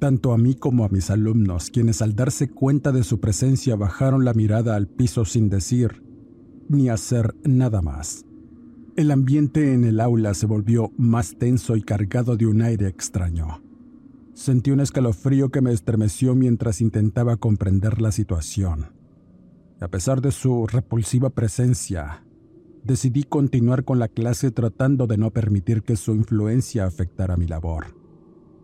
tanto 0.00 0.32
a 0.32 0.38
mí 0.38 0.54
como 0.54 0.86
a 0.86 0.88
mis 0.88 1.10
alumnos, 1.10 1.70
quienes 1.70 2.00
al 2.00 2.16
darse 2.16 2.48
cuenta 2.48 2.90
de 2.90 3.04
su 3.04 3.20
presencia 3.20 3.76
bajaron 3.76 4.24
la 4.24 4.32
mirada 4.32 4.76
al 4.76 4.88
piso 4.88 5.26
sin 5.26 5.50
decir 5.50 6.02
ni 6.70 6.88
hacer 6.88 7.34
nada 7.44 7.82
más. 7.82 8.24
El 8.96 9.10
ambiente 9.10 9.74
en 9.74 9.84
el 9.84 10.00
aula 10.00 10.32
se 10.32 10.46
volvió 10.46 10.90
más 10.96 11.36
tenso 11.38 11.76
y 11.76 11.82
cargado 11.82 12.38
de 12.38 12.46
un 12.46 12.62
aire 12.62 12.88
extraño. 12.88 13.62
Sentí 14.32 14.70
un 14.70 14.80
escalofrío 14.80 15.50
que 15.50 15.60
me 15.60 15.72
estremeció 15.72 16.34
mientras 16.34 16.80
intentaba 16.80 17.36
comprender 17.36 18.00
la 18.00 18.10
situación. 18.10 18.97
A 19.80 19.88
pesar 19.88 20.20
de 20.20 20.32
su 20.32 20.66
repulsiva 20.66 21.30
presencia, 21.30 22.24
decidí 22.82 23.22
continuar 23.22 23.84
con 23.84 24.00
la 24.00 24.08
clase 24.08 24.50
tratando 24.50 25.06
de 25.06 25.18
no 25.18 25.30
permitir 25.30 25.82
que 25.82 25.94
su 25.94 26.14
influencia 26.14 26.84
afectara 26.84 27.36
mi 27.36 27.46
labor. 27.46 27.96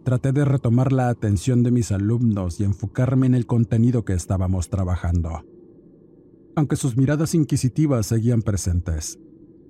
Traté 0.02 0.32
de 0.32 0.44
retomar 0.44 0.92
la 0.92 1.08
atención 1.08 1.62
de 1.62 1.70
mis 1.70 1.92
alumnos 1.92 2.58
y 2.58 2.64
enfocarme 2.64 3.26
en 3.26 3.34
el 3.34 3.46
contenido 3.46 4.04
que 4.04 4.12
estábamos 4.12 4.68
trabajando. 4.70 5.44
Aunque 6.56 6.76
sus 6.76 6.96
miradas 6.96 7.34
inquisitivas 7.34 8.06
seguían 8.06 8.42
presentes, 8.42 9.18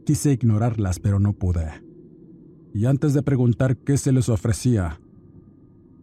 quise 0.06 0.32
ignorarlas 0.32 0.98
pero 0.98 1.20
no 1.20 1.34
pude. 1.34 1.84
Y 2.72 2.86
antes 2.86 3.12
de 3.14 3.22
preguntar 3.22 3.76
qué 3.76 3.96
se 3.98 4.12
les 4.12 4.28
ofrecía, 4.28 5.00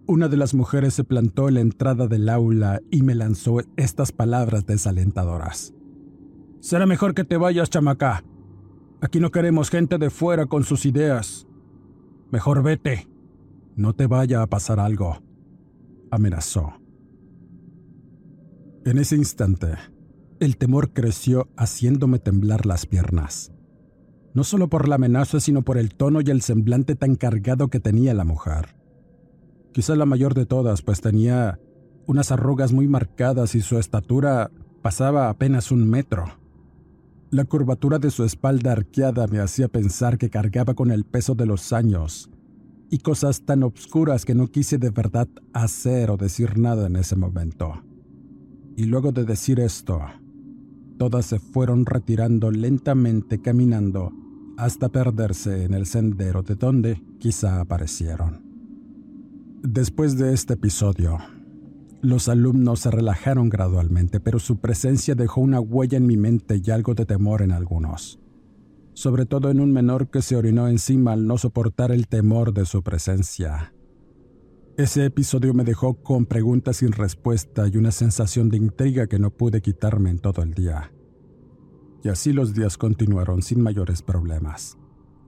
una 0.08 0.28
de 0.28 0.38
las 0.38 0.54
mujeres 0.54 0.94
se 0.94 1.04
plantó 1.04 1.48
en 1.48 1.56
la 1.56 1.62
entrada 1.62 2.08
del 2.08 2.28
aula 2.30 2.82
y 2.90 3.04
me 3.04 3.16
lanzó 3.16 3.60
estas 3.78 4.12
palabras 4.12 4.66
desalentadoras. 4.66 5.74
Será 6.60 6.86
mejor 6.86 7.14
que 7.14 7.24
te 7.24 7.38
vayas, 7.38 7.70
chamaca. 7.70 8.24
Aquí 9.02 9.20
no 9.20 9.32
queremos 9.32 9.70
gente 9.70 9.98
de 9.98 10.10
fuera 10.10 10.46
con 10.46 10.64
sus 10.64 10.86
ideas. 10.86 11.48
Mejor 12.32 12.62
vete. 12.62 13.08
No 13.76 13.94
te 13.94 14.06
vaya 14.06 14.42
a 14.42 14.48
pasar 14.48 14.80
algo. 14.80 15.18
Amenazó. 16.12 16.74
En 18.86 18.98
ese 18.98 19.16
instante, 19.16 19.76
El 20.40 20.58
temor 20.58 20.92
creció 20.92 21.50
haciéndome 21.56 22.18
temblar 22.18 22.66
las 22.66 22.88
piernas. 22.88 23.52
No 24.34 24.44
solo 24.44 24.70
por 24.70 24.88
la 24.88 24.96
amenaza, 24.96 25.40
sino 25.40 25.62
por 25.62 25.78
el 25.78 25.94
tono 25.94 26.20
y 26.22 26.32
el 26.32 26.42
semblante 26.42 26.96
tan 26.96 27.16
cargado 27.16 27.68
que 27.68 27.80
tenía 27.80 28.16
la 28.16 28.24
mujer. 28.24 28.81
Quizá 29.74 29.96
la 29.96 30.06
mayor 30.06 30.34
de 30.34 30.46
todas, 30.46 30.82
pues 30.82 31.02
tenía 31.02 31.60
unas 32.06 32.32
arrugas 32.32 32.74
muy 32.74 32.88
marcadas 32.88 33.56
y 33.56 33.62
su 33.62 33.78
estatura 33.78 34.52
pasaba 34.82 35.30
apenas 35.30 35.72
un 35.72 35.90
metro. 35.90 36.26
La 37.30 37.46
curvatura 37.46 37.98
de 37.98 38.12
su 38.12 38.26
espalda 38.26 38.74
arqueada 38.74 39.28
me 39.28 39.40
hacía 39.40 39.70
pensar 39.70 40.18
que 40.18 40.30
cargaba 40.30 40.74
con 40.74 40.92
el 40.92 41.06
peso 41.06 41.36
de 41.36 41.46
los 41.46 41.72
años 41.72 42.30
y 42.90 42.98
cosas 42.98 43.44
tan 43.44 43.64
obscuras 43.64 44.26
que 44.26 44.36
no 44.36 44.48
quise 44.48 44.78
de 44.78 44.90
verdad 44.90 45.30
hacer 45.54 46.12
o 46.12 46.18
decir 46.18 46.58
nada 46.58 46.88
en 46.88 46.98
ese 46.98 47.16
momento. 47.16 47.82
Y 48.76 48.84
luego 48.86 49.14
de 49.14 49.24
decir 49.24 49.62
esto, 49.62 50.02
todas 50.98 51.26
se 51.26 51.40
fueron 51.40 51.86
retirando 51.86 52.52
lentamente 52.52 53.42
caminando 53.42 54.12
hasta 54.58 54.90
perderse 54.90 55.64
en 55.64 55.74
el 55.74 55.86
sendero 55.86 56.44
de 56.44 56.56
donde 56.56 57.02
quizá 57.18 57.62
aparecieron. 57.62 58.51
Después 59.64 60.18
de 60.18 60.34
este 60.34 60.56
episodio, 60.56 61.20
los 62.02 62.30
alumnos 62.30 62.80
se 62.80 62.90
relajaron 62.90 63.48
gradualmente, 63.48 64.20
pero 64.20 64.40
su 64.40 64.60
presencia 64.60 65.14
dejó 65.14 65.40
una 65.42 65.60
huella 65.60 66.00
en 66.00 66.08
mi 66.08 66.18
mente 66.18 66.60
y 66.64 66.72
algo 66.72 66.96
de 66.96 67.06
temor 67.06 67.44
en 67.44 67.52
algunos, 67.52 68.20
sobre 68.94 69.28
todo 69.28 69.52
en 69.52 69.60
un 69.60 69.72
menor 69.72 70.10
que 70.10 70.24
se 70.24 70.36
orinó 70.36 70.68
encima 70.68 71.12
al 71.14 71.28
no 71.28 71.38
soportar 71.38 71.92
el 71.92 72.08
temor 72.08 72.56
de 72.56 72.66
su 72.66 72.82
presencia. 72.82 73.72
Ese 74.78 75.06
episodio 75.06 75.54
me 75.54 75.64
dejó 75.64 75.94
con 76.02 76.26
preguntas 76.26 76.78
sin 76.78 76.92
respuesta 76.92 77.68
y 77.68 77.78
una 77.78 77.92
sensación 77.92 78.50
de 78.50 78.58
intriga 78.58 79.06
que 79.06 79.20
no 79.20 79.30
pude 79.30 79.62
quitarme 79.62 80.10
en 80.10 80.18
todo 80.18 80.42
el 80.42 80.56
día. 80.56 80.92
Y 82.04 82.10
así 82.10 82.34
los 82.34 82.56
días 82.56 82.80
continuaron 82.80 83.44
sin 83.44 83.62
mayores 83.62 84.02
problemas. 84.02 84.80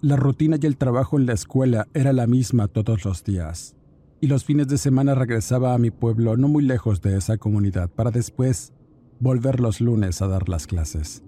La 0.01 0.15
rutina 0.15 0.57
y 0.59 0.65
el 0.65 0.77
trabajo 0.77 1.19
en 1.19 1.27
la 1.27 1.33
escuela 1.33 1.87
era 1.93 2.13
la 2.13 2.25
misma 2.25 2.67
todos 2.67 3.05
los 3.05 3.23
días 3.23 3.75
y 4.23 4.27
los 4.27 4.45
fines 4.45 4.69
de 4.69 4.77
semana 4.77 5.15
regresaba 5.15 5.73
a 5.73 5.77
mi 5.77 5.91
pueblo 5.91 6.37
no 6.37 6.47
muy 6.47 6.63
lejos 6.63 7.01
de 7.01 7.17
esa 7.17 7.37
comunidad 7.37 7.89
para 7.89 8.09
después 8.09 8.71
volver 9.19 9.59
los 9.59 9.81
lunes 9.81 10.21
a 10.21 10.29
dar 10.29 10.47
las 10.47 10.65
clases. 10.65 11.21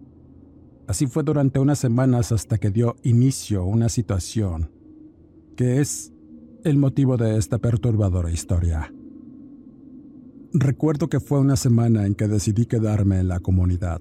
Así 0.87 1.05
fue 1.05 1.23
durante 1.23 1.59
unas 1.59 1.77
semanas 1.77 2.31
hasta 2.31 2.57
que 2.57 2.71
dio 2.71 2.95
inicio 3.03 3.65
una 3.65 3.89
situación 3.89 4.71
que 5.57 5.81
es 5.81 6.13
el 6.63 6.77
motivo 6.77 7.17
de 7.17 7.37
esta 7.37 7.57
perturbadora 7.57 8.31
historia. 8.31 8.93
Recuerdo 10.53 11.09
que 11.09 11.19
fue 11.19 11.41
una 11.41 11.57
semana 11.57 12.05
en 12.05 12.15
que 12.15 12.29
decidí 12.29 12.65
quedarme 12.65 13.19
en 13.19 13.27
la 13.27 13.41
comunidad 13.41 13.99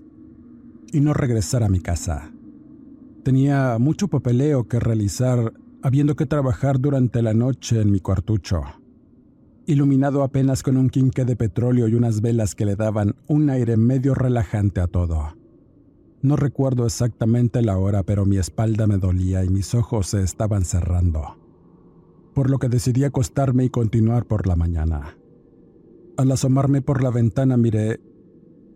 y 0.92 1.00
no 1.00 1.14
regresar 1.14 1.64
a 1.64 1.68
mi 1.68 1.80
casa. 1.80 2.32
Tenía 3.24 3.76
mucho 3.80 4.06
papeleo 4.06 4.68
que 4.68 4.78
realizar 4.78 5.52
habiendo 5.82 6.14
que 6.14 6.26
trabajar 6.26 6.78
durante 6.78 7.22
la 7.22 7.34
noche 7.34 7.80
en 7.80 7.90
mi 7.90 7.98
cuartucho 7.98 8.62
iluminado 9.66 10.22
apenas 10.22 10.62
con 10.62 10.76
un 10.76 10.90
quinque 10.90 11.24
de 11.24 11.36
petróleo 11.36 11.88
y 11.88 11.94
unas 11.94 12.20
velas 12.20 12.54
que 12.54 12.64
le 12.64 12.76
daban 12.76 13.16
un 13.28 13.50
aire 13.50 13.76
medio 13.76 14.14
relajante 14.14 14.80
a 14.80 14.86
todo. 14.86 15.36
No 16.22 16.36
recuerdo 16.36 16.86
exactamente 16.86 17.62
la 17.62 17.78
hora, 17.78 18.02
pero 18.02 18.24
mi 18.26 18.38
espalda 18.38 18.86
me 18.86 18.98
dolía 18.98 19.44
y 19.44 19.48
mis 19.48 19.74
ojos 19.74 20.08
se 20.08 20.22
estaban 20.22 20.64
cerrando, 20.64 21.36
por 22.34 22.50
lo 22.50 22.58
que 22.58 22.68
decidí 22.68 23.04
acostarme 23.04 23.64
y 23.64 23.70
continuar 23.70 24.26
por 24.26 24.46
la 24.46 24.56
mañana. 24.56 25.16
Al 26.16 26.30
asomarme 26.30 26.80
por 26.80 27.02
la 27.02 27.10
ventana 27.10 27.56
miré 27.56 28.00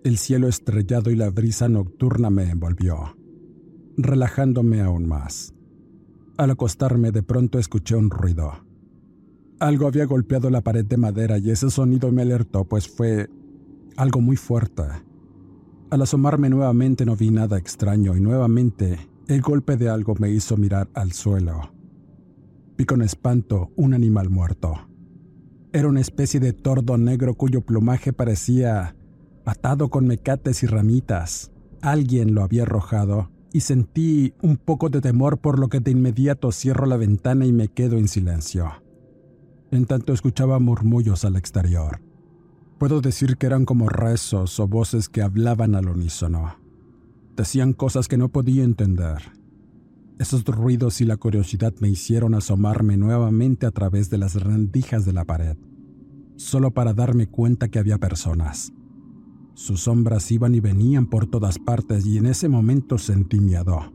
el 0.05 0.19
cielo 0.19 0.49
estrellado 0.49 1.11
y 1.11 1.17
la 1.17 1.31
brisa 1.31 1.69
nocturna 1.69 2.31
me 2.31 2.51
envolvió, 2.51 3.17
relajándome 3.97 4.81
aún 4.81 5.07
más. 5.07 5.55
Al 6.37 6.51
acostarme 6.51 7.13
de 7.13 7.23
pronto 7.23 7.59
escuché 7.59 7.97
un 7.97 8.11
ruido 8.11 8.68
algo 9.61 9.87
había 9.87 10.07
golpeado 10.07 10.51
la 10.51 10.61
pared 10.61 10.85
de 10.85 10.97
madera 10.97 11.39
y 11.39 11.51
ese 11.51 11.71
sonido 11.71 12.13
me 12.13 12.23
alertó, 12.23 12.65
pues 12.65 12.89
fue 12.89 13.29
algo 13.97 14.21
muy 14.21 14.37
fuerte. 14.37 14.85
Al 15.91 16.03
asomarme 16.03 16.49
nuevamente 16.49 17.05
no 17.05 17.17
vi 17.17 17.31
nada 17.31 17.59
extraño 17.59 18.17
y 18.17 18.21
nuevamente 18.21 18.99
el 19.27 19.41
golpe 19.41 19.77
de 19.77 19.89
algo 19.89 20.15
me 20.19 20.31
hizo 20.31 20.57
mirar 20.57 20.89
al 20.95 21.13
suelo. 21.13 21.73
Vi 22.77 22.85
con 22.85 23.03
espanto 23.03 23.73
un 23.77 23.95
animal 23.95 24.31
muerto. 24.31 24.75
Era 25.73 25.89
una 25.89 26.01
especie 26.01 26.41
de 26.41 26.53
tordo 26.53 26.97
negro 26.97 27.35
cuyo 27.35 27.63
plumaje 27.63 28.13
parecía 28.13 28.95
atado 29.45 29.89
con 29.91 30.07
mecates 30.07 30.63
y 30.63 30.67
ramitas. 30.67 31.51
Alguien 31.83 32.35
lo 32.35 32.43
había 32.43 32.63
arrojado 32.63 33.31
y 33.53 33.61
sentí 33.61 34.35
un 34.43 34.57
poco 34.57 34.89
de 34.91 35.01
temor 35.01 35.39
por 35.39 35.59
lo 35.59 35.69
que 35.69 35.81
de 35.81 35.91
inmediato 35.91 36.53
cierro 36.53 36.87
la 36.87 36.97
ventana 36.97 37.47
y 37.47 37.53
me 37.53 37.69
quedo 37.69 37.97
en 37.97 38.09
silencio 38.09 38.73
en 39.71 39.85
tanto 39.85 40.13
escuchaba 40.13 40.59
murmullos 40.59 41.25
al 41.25 41.37
exterior. 41.37 42.01
Puedo 42.79 43.01
decir 43.01 43.37
que 43.37 43.47
eran 43.47 43.65
como 43.65 43.89
rezos 43.89 44.59
o 44.61 44.69
voces 44.69 45.09
que 45.09 45.23
hablaban 45.23 45.75
al 45.75 45.89
unísono. 45.89 46.57
Decían 47.37 47.73
cosas 47.73 48.09
que 48.09 48.17
no 48.17 48.29
podía 48.29 48.65
entender. 48.65 49.33
Esos 50.19 50.45
ruidos 50.45 51.01
y 51.01 51.05
la 51.05 51.17
curiosidad 51.17 51.75
me 51.81 51.89
hicieron 51.89 52.35
asomarme 52.35 52.97
nuevamente 52.97 53.67
a 53.67 53.71
través 53.71 54.11
de 54.11 54.19
las 54.19 54.35
rendijas 54.35 55.05
de 55.05 55.13
la 55.13 55.25
pared, 55.25 55.57
solo 56.37 56.73
para 56.73 56.95
darme 56.95 57.29
cuenta 57.29 57.69
que 57.69 57.79
había 57.79 57.99
personas. 57.99 58.73
Sus 59.55 59.83
sombras 59.83 60.31
iban 60.31 60.55
y 60.55 60.61
venían 60.61 61.07
por 61.07 61.27
todas 61.27 61.59
partes 61.59 62.07
y 62.07 62.19
en 62.19 62.27
ese 62.27 62.49
momento 62.49 62.97
sentí 62.97 63.41
miedo. 63.41 63.93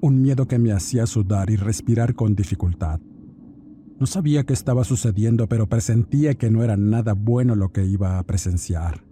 Un 0.00 0.22
miedo 0.22 0.46
que 0.46 0.58
me 0.58 0.70
hacía 0.70 1.06
sudar 1.06 1.50
y 1.50 1.56
respirar 1.56 2.14
con 2.14 2.36
dificultad. 2.36 3.00
No 3.98 4.06
sabía 4.06 4.44
qué 4.44 4.52
estaba 4.52 4.84
sucediendo, 4.84 5.48
pero 5.48 5.68
presentía 5.68 6.34
que 6.34 6.50
no 6.50 6.62
era 6.62 6.76
nada 6.76 7.14
bueno 7.14 7.56
lo 7.56 7.72
que 7.72 7.84
iba 7.84 8.18
a 8.18 8.22
presenciar. 8.22 9.04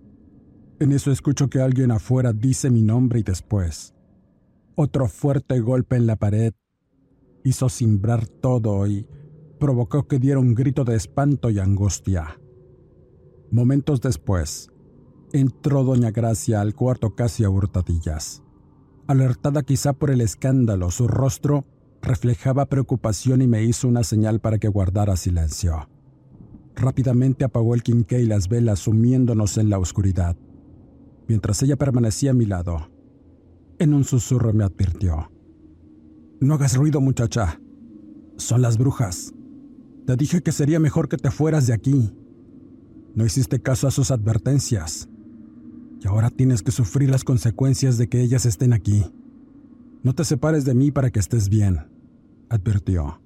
En 0.79 0.92
eso 0.92 1.11
escucho 1.11 1.49
que 1.49 1.61
alguien 1.61 1.90
afuera 1.90 2.33
dice 2.33 2.70
mi 2.70 2.83
nombre 2.83 3.20
y 3.20 3.22
después. 3.22 3.94
Otro 4.77 5.09
fuerte 5.09 5.59
golpe 5.59 5.96
en 5.96 6.07
la 6.07 6.16
pared 6.16 6.53
hizo 7.42 7.68
cimbrar 7.68 8.29
todo 8.29 8.87
y 8.87 9.07
provocó 9.59 10.07
que 10.07 10.18
diera 10.18 10.38
un 10.38 10.55
grito 10.55 10.85
de 10.85 10.94
espanto 10.94 11.51
y 11.51 11.59
angustia. 11.59 12.38
Momentos 13.51 14.01
después, 14.01 14.70
entró 15.33 15.83
doña 15.83 16.11
Gracia 16.11 16.61
al 16.61 16.75
cuarto 16.75 17.14
casi 17.14 17.42
a 17.42 17.51
hurtadillas. 17.51 18.42
Alertada 19.07 19.62
quizá 19.62 19.94
por 19.94 20.11
el 20.11 20.20
escándalo, 20.20 20.90
su 20.90 21.09
rostro 21.09 21.64
reflejaba 22.07 22.66
preocupación 22.66 23.42
y 23.42 23.49
me 23.49 23.64
hizo 23.64 23.88
una 23.88 24.05
señal 24.05 24.40
para 24.40 24.59
que 24.59 24.69
guardara 24.69 25.16
silencio. 25.16 25.88
Rápidamente 26.77 27.45
apagó 27.45 27.75
el 27.75 27.83
quinqué 27.83 28.21
y 28.21 28.27
las 28.27 28.49
velas 28.49 28.79
sumiéndonos 28.81 29.59
en 29.59 29.71
la 29.71 29.79
oscuridad, 29.79 30.37
mientras 31.27 31.62
ella 31.62 31.77
permanecía 31.77 32.31
a 32.31 32.35
mi 32.35 32.47
lado. 32.47 32.90
En 33.79 33.92
un 33.92 34.05
susurro 34.05 34.53
me 34.53 34.64
advirtió. 34.64 35.31
No 36.40 36.55
hagas 36.55 36.77
ruido, 36.77 37.01
muchacha. 37.01 37.61
Son 38.37 38.62
las 38.62 38.79
brujas. 38.79 39.35
Te 40.07 40.16
dije 40.16 40.42
que 40.42 40.53
sería 40.53 40.79
mejor 40.79 41.09
que 41.09 41.16
te 41.16 41.31
fueras 41.31 41.66
de 41.66 41.75
aquí. 41.75 42.14
No 43.14 43.25
hiciste 43.25 43.61
caso 43.61 43.88
a 43.88 43.90
sus 43.90 44.11
advertencias. 44.11 45.09
Y 46.01 46.07
ahora 46.07 46.31
tienes 46.31 46.62
que 46.62 46.71
sufrir 46.71 47.11
las 47.11 47.25
consecuencias 47.25 47.99
de 47.99 48.09
que 48.09 48.21
ellas 48.21 48.47
estén 48.47 48.73
aquí. 48.73 49.05
No 50.03 50.14
te 50.14 50.25
separes 50.25 50.64
de 50.64 50.75
mí 50.75 50.90
para 50.90 51.11
que 51.11 51.19
estés 51.19 51.49
bien, 51.49 51.81
advirtió. 52.49 53.21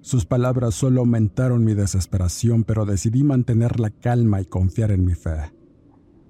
Sus 0.00 0.26
palabras 0.26 0.74
solo 0.74 1.00
aumentaron 1.00 1.64
mi 1.64 1.74
desesperación, 1.74 2.64
pero 2.64 2.84
decidí 2.84 3.22
mantener 3.22 3.78
la 3.78 3.90
calma 3.90 4.40
y 4.40 4.46
confiar 4.46 4.90
en 4.90 5.04
mi 5.04 5.14
fe. 5.14 5.52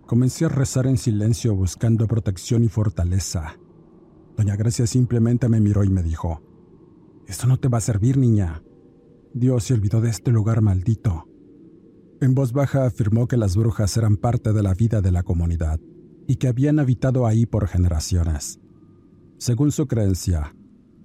Comencé 0.06 0.44
a 0.44 0.50
rezar 0.50 0.86
en 0.86 0.98
silencio 0.98 1.54
buscando 1.54 2.06
protección 2.06 2.64
y 2.64 2.68
fortaleza. 2.68 3.56
Doña 4.36 4.56
Gracia 4.56 4.86
simplemente 4.86 5.48
me 5.48 5.60
miró 5.60 5.84
y 5.84 5.88
me 5.90 6.02
dijo, 6.02 6.42
Esto 7.26 7.46
no 7.46 7.58
te 7.58 7.68
va 7.68 7.78
a 7.78 7.82
servir, 7.82 8.18
niña. 8.18 8.62
Dios 9.32 9.64
se 9.64 9.74
olvidó 9.74 10.02
de 10.02 10.10
este 10.10 10.30
lugar 10.30 10.60
maldito. 10.60 11.28
En 12.20 12.34
voz 12.34 12.52
baja 12.52 12.84
afirmó 12.84 13.26
que 13.26 13.38
las 13.38 13.56
brujas 13.56 13.96
eran 13.96 14.18
parte 14.18 14.52
de 14.52 14.62
la 14.62 14.74
vida 14.74 15.00
de 15.00 15.12
la 15.12 15.22
comunidad 15.22 15.80
y 16.28 16.36
que 16.36 16.48
habían 16.48 16.78
habitado 16.78 17.26
ahí 17.26 17.46
por 17.46 17.66
generaciones. 17.66 18.60
Según 19.38 19.72
su 19.72 19.86
creencia, 19.86 20.54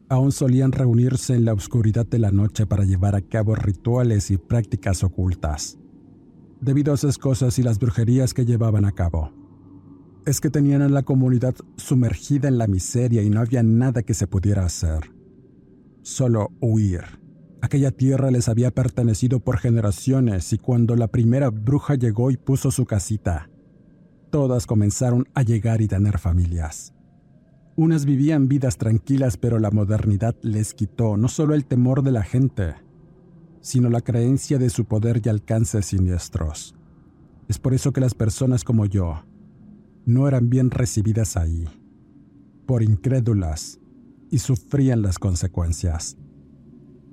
aún 0.10 0.32
solían 0.32 0.72
reunirse 0.72 1.36
en 1.36 1.46
la 1.46 1.54
oscuridad 1.54 2.06
de 2.06 2.20
la 2.20 2.32
noche 2.32 2.66
para 2.66 2.86
llevar 2.86 3.16
a 3.16 3.22
cabo 3.22 3.56
rituales 3.56 4.32
y 4.32 4.38
prácticas 4.38 5.04
ocultas, 5.04 5.78
debido 6.62 6.92
a 6.92 6.96
esas 6.96 7.18
cosas 7.18 7.60
y 7.60 7.64
las 7.64 7.80
brujerías 7.80 8.34
que 8.34 8.46
llevaban 8.46 8.86
a 8.86 8.94
cabo. 8.94 9.32
Es 10.26 10.42
que 10.42 10.50
tenían 10.50 10.82
a 10.82 10.90
la 10.90 11.04
comunidad 11.04 11.56
sumergida 11.78 12.48
en 12.48 12.58
la 12.58 12.68
miseria 12.68 13.24
y 13.24 13.30
no 13.30 13.40
había 13.40 13.64
nada 13.64 14.04
que 14.04 14.14
se 14.14 14.28
pudiera 14.28 14.66
hacer. 14.66 15.14
Solo 16.02 16.52
huir. 16.60 17.04
Aquella 17.62 17.92
tierra 17.92 18.30
les 18.32 18.50
había 18.50 18.72
pertenecido 18.72 19.40
por 19.40 19.58
generaciones 19.58 20.54
y 20.54 20.58
cuando 20.58 20.96
la 20.96 21.08
primera 21.08 21.50
bruja 21.50 21.96
llegó 21.96 22.30
y 22.30 22.38
puso 22.38 22.72
su 22.72 22.86
casita, 22.86 23.50
todas 24.30 24.68
comenzaron 24.68 25.28
a 25.34 25.44
llegar 25.44 25.82
y 25.82 25.88
tener 25.88 26.20
familias. 26.20 26.94
Unas 27.80 28.06
vivían 28.06 28.48
vidas 28.48 28.78
tranquilas, 28.78 29.38
pero 29.38 29.60
la 29.60 29.70
modernidad 29.70 30.36
les 30.42 30.74
quitó 30.74 31.16
no 31.16 31.28
solo 31.28 31.54
el 31.54 31.66
temor 31.66 32.02
de 32.02 32.12
la 32.12 32.24
gente, 32.24 32.74
sino 33.62 33.92
la 33.92 34.02
creencia 34.02 34.58
de 34.58 34.72
su 34.72 34.86
poder 34.86 35.22
y 35.24 35.30
alcances 35.30 35.86
siniestros. 35.86 36.74
Es 37.48 37.60
por 37.60 37.76
eso 37.76 37.94
que 37.94 38.02
las 38.02 38.16
personas 38.16 38.64
como 38.64 38.88
yo 38.88 39.22
no 40.08 40.28
eran 40.28 40.50
bien 40.50 40.72
recibidas 40.72 41.38
ahí, 41.38 41.66
por 42.66 42.82
incrédulas, 42.82 43.80
y 44.32 44.40
sufrían 44.40 45.04
las 45.04 45.20
consecuencias. 45.20 46.18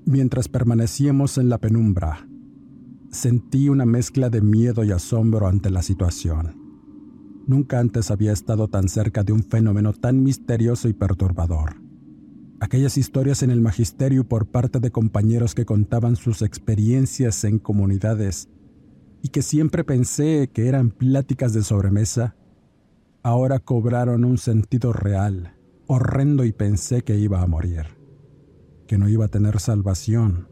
Mientras 0.07 0.49
permanecíamos 0.49 1.37
en 1.37 1.51
la 1.51 1.59
penumbra, 1.59 2.27
sentí 3.11 3.69
una 3.69 3.85
mezcla 3.85 4.31
de 4.31 4.41
miedo 4.41 4.83
y 4.83 4.93
asombro 4.93 5.47
ante 5.47 5.69
la 5.69 5.83
situación. 5.83 6.64
Nunca 7.47 7.79
antes 7.79 8.11
había 8.11 8.33
estado 8.33 8.69
tan 8.69 8.89
cerca 8.89 9.23
de 9.23 9.33
un 9.33 9.43
fenómeno 9.43 9.93
tan 9.93 10.23
misterioso 10.23 10.89
y 10.89 10.95
perturbador. 10.95 11.77
Aquellas 12.61 12.97
historias 12.97 13.43
en 13.43 13.51
el 13.51 13.61
magisterio 13.61 14.25
por 14.27 14.47
parte 14.47 14.81
de 14.81 14.91
compañeros 14.91 15.55
que 15.55 15.67
contaban 15.67 16.17
sus 16.17 16.41
experiencias 16.41 17.45
en 17.45 17.59
comunidades 17.59 18.49
y 19.21 19.29
que 19.29 19.43
siempre 19.43 19.85
pensé 19.85 20.49
que 20.53 20.69
eran 20.69 20.91
pláticas 20.91 21.53
de 21.53 21.63
sobremesa, 21.63 22.37
ahora 23.23 23.59
cobraron 23.59 24.25
un 24.25 24.39
sentido 24.39 24.95
real, 24.95 25.55
horrendo 25.87 26.45
y 26.45 26.53
pensé 26.53 27.03
que 27.03 27.19
iba 27.19 27.43
a 27.43 27.47
morir, 27.47 27.85
que 28.87 28.97
no 28.97 29.09
iba 29.11 29.27
a 29.27 29.31
tener 29.31 29.61
salvación. 29.61 30.49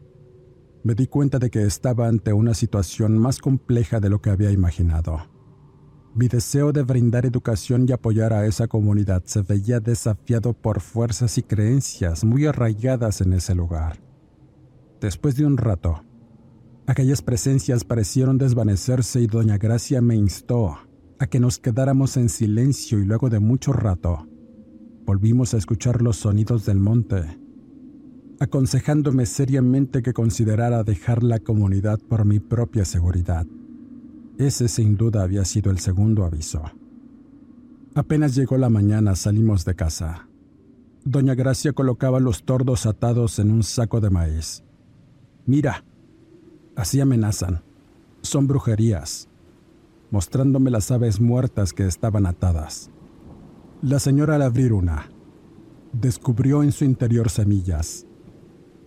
Me 0.83 0.93
di 0.93 1.07
cuenta 1.07 1.39
de 1.39 1.49
que 1.49 1.63
estaba 1.63 2.07
ante 2.07 2.33
una 2.33 2.53
situación 2.53 3.17
más 3.17 3.39
compleja 3.39 3.99
de 3.99 4.09
lo 4.09 4.21
que 4.21 4.29
había 4.29 4.51
imaginado. 4.51 5.32
Mi 6.15 6.27
deseo 6.27 6.71
de 6.71 6.83
brindar 6.83 7.25
educación 7.25 7.87
y 7.89 7.91
apoyar 7.91 8.33
a 8.33 8.45
esa 8.45 8.67
comunidad 8.67 9.23
se 9.25 9.41
veía 9.41 9.79
desafiado 9.79 10.53
por 10.53 10.79
fuerzas 10.79 11.39
y 11.39 11.43
creencias 11.43 12.23
muy 12.23 12.45
arraigadas 12.45 13.21
en 13.21 13.33
ese 13.33 13.55
lugar. 13.55 13.97
Después 15.01 15.35
de 15.35 15.47
un 15.47 15.57
rato, 15.57 16.03
aquellas 16.85 17.23
presencias 17.23 17.83
parecieron 17.83 18.37
desvanecerse 18.37 19.21
y 19.21 19.27
doña 19.27 19.57
Gracia 19.57 20.01
me 20.01 20.15
instó 20.15 20.77
a 21.17 21.25
que 21.25 21.39
nos 21.39 21.57
quedáramos 21.57 22.15
en 22.15 22.29
silencio 22.29 22.99
y 22.99 23.05
luego 23.05 23.31
de 23.31 23.39
mucho 23.39 23.73
rato 23.73 24.27
volvimos 25.05 25.55
a 25.55 25.57
escuchar 25.57 26.03
los 26.03 26.17
sonidos 26.17 26.63
del 26.65 26.79
monte, 26.79 27.39
aconsejándome 28.39 29.25
seriamente 29.25 30.03
que 30.03 30.13
considerara 30.13 30.83
dejar 30.83 31.23
la 31.23 31.39
comunidad 31.39 31.99
por 32.07 32.23
mi 32.23 32.39
propia 32.39 32.85
seguridad. 32.85 33.47
Ese 34.37 34.67
sin 34.67 34.97
duda 34.97 35.21
había 35.21 35.45
sido 35.45 35.69
el 35.69 35.79
segundo 35.79 36.25
aviso. 36.25 36.63
Apenas 37.93 38.33
llegó 38.33 38.57
la 38.57 38.69
mañana 38.69 39.15
salimos 39.15 39.63
de 39.65 39.75
casa. 39.75 40.27
Doña 41.05 41.35
Gracia 41.35 41.73
colocaba 41.73 42.19
los 42.19 42.43
tordos 42.43 42.87
atados 42.87 43.37
en 43.37 43.51
un 43.51 43.61
saco 43.61 44.01
de 44.01 44.09
maíz. 44.09 44.63
Mira, 45.45 45.85
así 46.75 46.99
amenazan. 46.99 47.61
Son 48.23 48.47
brujerías, 48.47 49.29
mostrándome 50.09 50.71
las 50.71 50.89
aves 50.89 51.19
muertas 51.19 51.73
que 51.73 51.85
estaban 51.85 52.25
atadas. 52.25 52.89
La 53.83 53.99
señora 53.99 54.35
al 54.35 54.41
abrir 54.41 54.73
una, 54.73 55.11
descubrió 55.91 56.63
en 56.63 56.71
su 56.71 56.85
interior 56.85 57.29
semillas. 57.29 58.07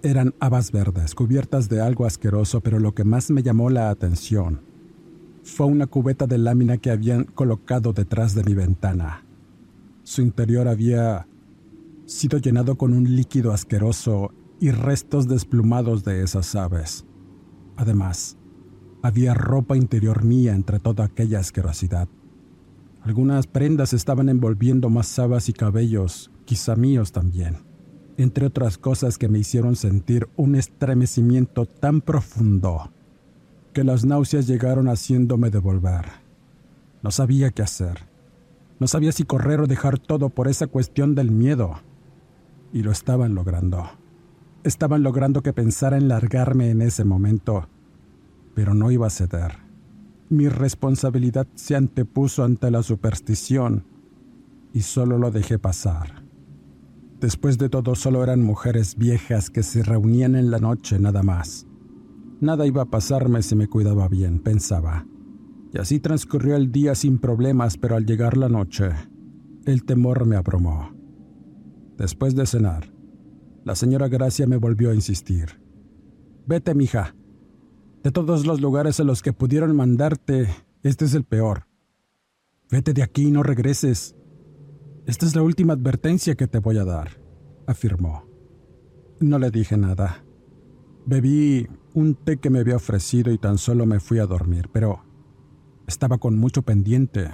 Eran 0.02 0.34
habas 0.40 0.72
verdes, 0.72 1.14
cubiertas 1.14 1.68
de 1.68 1.80
algo 1.80 2.06
asqueroso, 2.06 2.62
pero 2.62 2.80
lo 2.80 2.94
que 2.94 3.04
más 3.04 3.30
me 3.30 3.42
llamó 3.42 3.70
la 3.70 3.90
atención 3.90 4.75
fue 5.46 5.66
una 5.66 5.86
cubeta 5.86 6.26
de 6.26 6.38
lámina 6.38 6.76
que 6.76 6.90
habían 6.90 7.24
colocado 7.24 7.92
detrás 7.92 8.34
de 8.34 8.42
mi 8.42 8.54
ventana. 8.54 9.24
Su 10.02 10.20
interior 10.20 10.66
había 10.66 11.28
sido 12.04 12.38
llenado 12.38 12.76
con 12.76 12.92
un 12.92 13.14
líquido 13.14 13.52
asqueroso 13.52 14.32
y 14.60 14.72
restos 14.72 15.28
desplumados 15.28 16.02
de 16.04 16.24
esas 16.24 16.56
aves. 16.56 17.06
Además, 17.76 18.36
había 19.02 19.34
ropa 19.34 19.76
interior 19.76 20.24
mía 20.24 20.52
entre 20.52 20.80
toda 20.80 21.04
aquella 21.04 21.38
asquerosidad. 21.38 22.08
Algunas 23.02 23.46
prendas 23.46 23.92
estaban 23.92 24.28
envolviendo 24.28 24.90
más 24.90 25.06
sabas 25.06 25.48
y 25.48 25.52
cabellos, 25.52 26.32
quizá 26.44 26.74
míos 26.74 27.12
también, 27.12 27.58
entre 28.16 28.46
otras 28.46 28.78
cosas 28.78 29.16
que 29.16 29.28
me 29.28 29.38
hicieron 29.38 29.76
sentir 29.76 30.28
un 30.34 30.56
estremecimiento 30.56 31.66
tan 31.66 32.00
profundo 32.00 32.90
que 33.76 33.84
las 33.84 34.06
náuseas 34.06 34.46
llegaron 34.46 34.88
haciéndome 34.88 35.50
devolver. 35.50 36.06
No 37.02 37.10
sabía 37.10 37.50
qué 37.50 37.60
hacer. 37.60 38.08
No 38.78 38.86
sabía 38.86 39.12
si 39.12 39.24
correr 39.24 39.60
o 39.60 39.66
dejar 39.66 39.98
todo 39.98 40.30
por 40.30 40.48
esa 40.48 40.66
cuestión 40.66 41.14
del 41.14 41.30
miedo. 41.30 41.74
Y 42.72 42.82
lo 42.82 42.90
estaban 42.90 43.34
logrando. 43.34 43.84
Estaban 44.64 45.02
logrando 45.02 45.42
que 45.42 45.52
pensara 45.52 45.98
en 45.98 46.08
largarme 46.08 46.70
en 46.70 46.80
ese 46.80 47.04
momento, 47.04 47.68
pero 48.54 48.72
no 48.72 48.90
iba 48.90 49.08
a 49.08 49.10
ceder. 49.10 49.58
Mi 50.30 50.48
responsabilidad 50.48 51.46
se 51.54 51.76
antepuso 51.76 52.44
ante 52.44 52.70
la 52.70 52.82
superstición 52.82 53.84
y 54.72 54.80
solo 54.80 55.18
lo 55.18 55.30
dejé 55.30 55.58
pasar. 55.58 56.22
Después 57.20 57.58
de 57.58 57.68
todo, 57.68 57.94
solo 57.94 58.22
eran 58.22 58.40
mujeres 58.40 58.96
viejas 58.96 59.50
que 59.50 59.62
se 59.62 59.82
reunían 59.82 60.34
en 60.34 60.50
la 60.50 60.60
noche 60.60 60.98
nada 60.98 61.22
más. 61.22 61.65
Nada 62.40 62.66
iba 62.66 62.82
a 62.82 62.90
pasarme 62.90 63.42
si 63.42 63.56
me 63.56 63.66
cuidaba 63.66 64.08
bien, 64.08 64.40
pensaba. 64.40 65.06
Y 65.72 65.78
así 65.78 66.00
transcurrió 66.00 66.56
el 66.56 66.70
día 66.70 66.94
sin 66.94 67.18
problemas, 67.18 67.76
pero 67.76 67.96
al 67.96 68.06
llegar 68.06 68.36
la 68.36 68.48
noche, 68.48 68.90
el 69.64 69.84
temor 69.84 70.26
me 70.26 70.36
abrumó. 70.36 70.90
Después 71.96 72.34
de 72.34 72.46
cenar, 72.46 72.92
la 73.64 73.74
señora 73.74 74.08
Gracia 74.08 74.46
me 74.46 74.58
volvió 74.58 74.90
a 74.90 74.94
insistir. 74.94 75.60
Vete, 76.46 76.74
mija. 76.74 77.16
De 78.02 78.12
todos 78.12 78.46
los 78.46 78.60
lugares 78.60 79.00
a 79.00 79.04
los 79.04 79.22
que 79.22 79.32
pudieron 79.32 79.74
mandarte, 79.74 80.48
este 80.82 81.06
es 81.06 81.14
el 81.14 81.24
peor. 81.24 81.66
Vete 82.70 82.92
de 82.92 83.02
aquí 83.02 83.28
y 83.28 83.30
no 83.30 83.42
regreses. 83.42 84.14
Esta 85.06 85.26
es 85.26 85.34
la 85.34 85.42
última 85.42 85.72
advertencia 85.72 86.34
que 86.34 86.46
te 86.46 86.58
voy 86.58 86.78
a 86.78 86.84
dar, 86.84 87.20
afirmó. 87.66 88.24
No 89.20 89.38
le 89.38 89.50
dije 89.50 89.76
nada. 89.76 90.24
Bebí 91.06 91.66
un 91.96 92.14
té 92.14 92.36
que 92.36 92.50
me 92.50 92.58
había 92.58 92.76
ofrecido 92.76 93.32
y 93.32 93.38
tan 93.38 93.56
solo 93.56 93.86
me 93.86 94.00
fui 94.00 94.18
a 94.18 94.26
dormir, 94.26 94.68
pero 94.70 95.02
estaba 95.86 96.18
con 96.18 96.38
mucho 96.38 96.60
pendiente. 96.60 97.30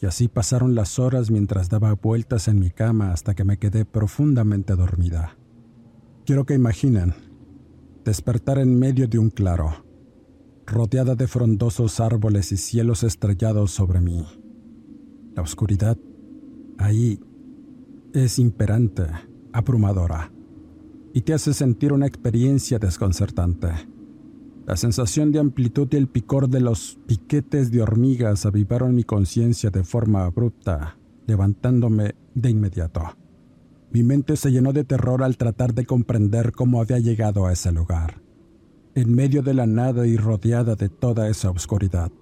Y 0.00 0.06
así 0.06 0.28
pasaron 0.28 0.76
las 0.76 1.00
horas 1.00 1.32
mientras 1.32 1.68
daba 1.68 1.92
vueltas 1.94 2.46
en 2.46 2.60
mi 2.60 2.70
cama 2.70 3.10
hasta 3.10 3.34
que 3.34 3.42
me 3.42 3.58
quedé 3.58 3.84
profundamente 3.84 4.76
dormida. 4.76 5.36
Quiero 6.24 6.46
que 6.46 6.54
imaginen 6.54 7.14
despertar 8.04 8.58
en 8.58 8.78
medio 8.78 9.08
de 9.08 9.18
un 9.18 9.30
claro, 9.30 9.84
rodeada 10.64 11.16
de 11.16 11.26
frondosos 11.26 11.98
árboles 11.98 12.52
y 12.52 12.58
cielos 12.58 13.02
estrellados 13.02 13.72
sobre 13.72 14.00
mí. 14.00 14.24
La 15.34 15.42
oscuridad 15.42 15.98
ahí 16.78 17.18
es 18.12 18.38
imperante, 18.38 19.08
abrumadora 19.52 20.30
y 21.16 21.22
te 21.22 21.32
hace 21.32 21.54
sentir 21.54 21.94
una 21.94 22.06
experiencia 22.06 22.78
desconcertante. 22.78 23.68
La 24.66 24.76
sensación 24.76 25.32
de 25.32 25.38
amplitud 25.38 25.88
y 25.90 25.96
el 25.96 26.08
picor 26.08 26.50
de 26.50 26.60
los 26.60 26.98
piquetes 27.06 27.70
de 27.70 27.80
hormigas 27.80 28.44
avivaron 28.44 28.94
mi 28.94 29.02
conciencia 29.02 29.70
de 29.70 29.82
forma 29.82 30.26
abrupta, 30.26 30.98
levantándome 31.26 32.16
de 32.34 32.50
inmediato. 32.50 33.16
Mi 33.92 34.02
mente 34.02 34.36
se 34.36 34.52
llenó 34.52 34.74
de 34.74 34.84
terror 34.84 35.22
al 35.22 35.38
tratar 35.38 35.72
de 35.72 35.86
comprender 35.86 36.52
cómo 36.52 36.82
había 36.82 36.98
llegado 36.98 37.46
a 37.46 37.52
ese 37.54 37.72
lugar, 37.72 38.20
en 38.94 39.14
medio 39.14 39.40
de 39.40 39.54
la 39.54 39.66
nada 39.66 40.06
y 40.06 40.18
rodeada 40.18 40.74
de 40.74 40.90
toda 40.90 41.30
esa 41.30 41.48
oscuridad. 41.48 42.12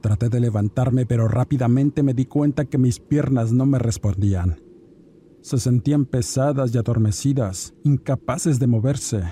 Traté 0.00 0.30
de 0.30 0.40
levantarme, 0.40 1.04
pero 1.04 1.28
rápidamente 1.28 2.02
me 2.02 2.14
di 2.14 2.24
cuenta 2.24 2.64
que 2.64 2.78
mis 2.78 3.00
piernas 3.00 3.52
no 3.52 3.66
me 3.66 3.78
respondían 3.78 4.63
se 5.44 5.58
sentían 5.58 6.06
pesadas 6.06 6.74
y 6.74 6.78
adormecidas, 6.78 7.74
incapaces 7.84 8.58
de 8.58 8.66
moverse. 8.66 9.22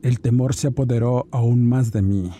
El 0.00 0.20
temor 0.20 0.54
se 0.54 0.68
apoderó 0.68 1.28
aún 1.30 1.68
más 1.68 1.92
de 1.92 2.00
mí. 2.00 2.30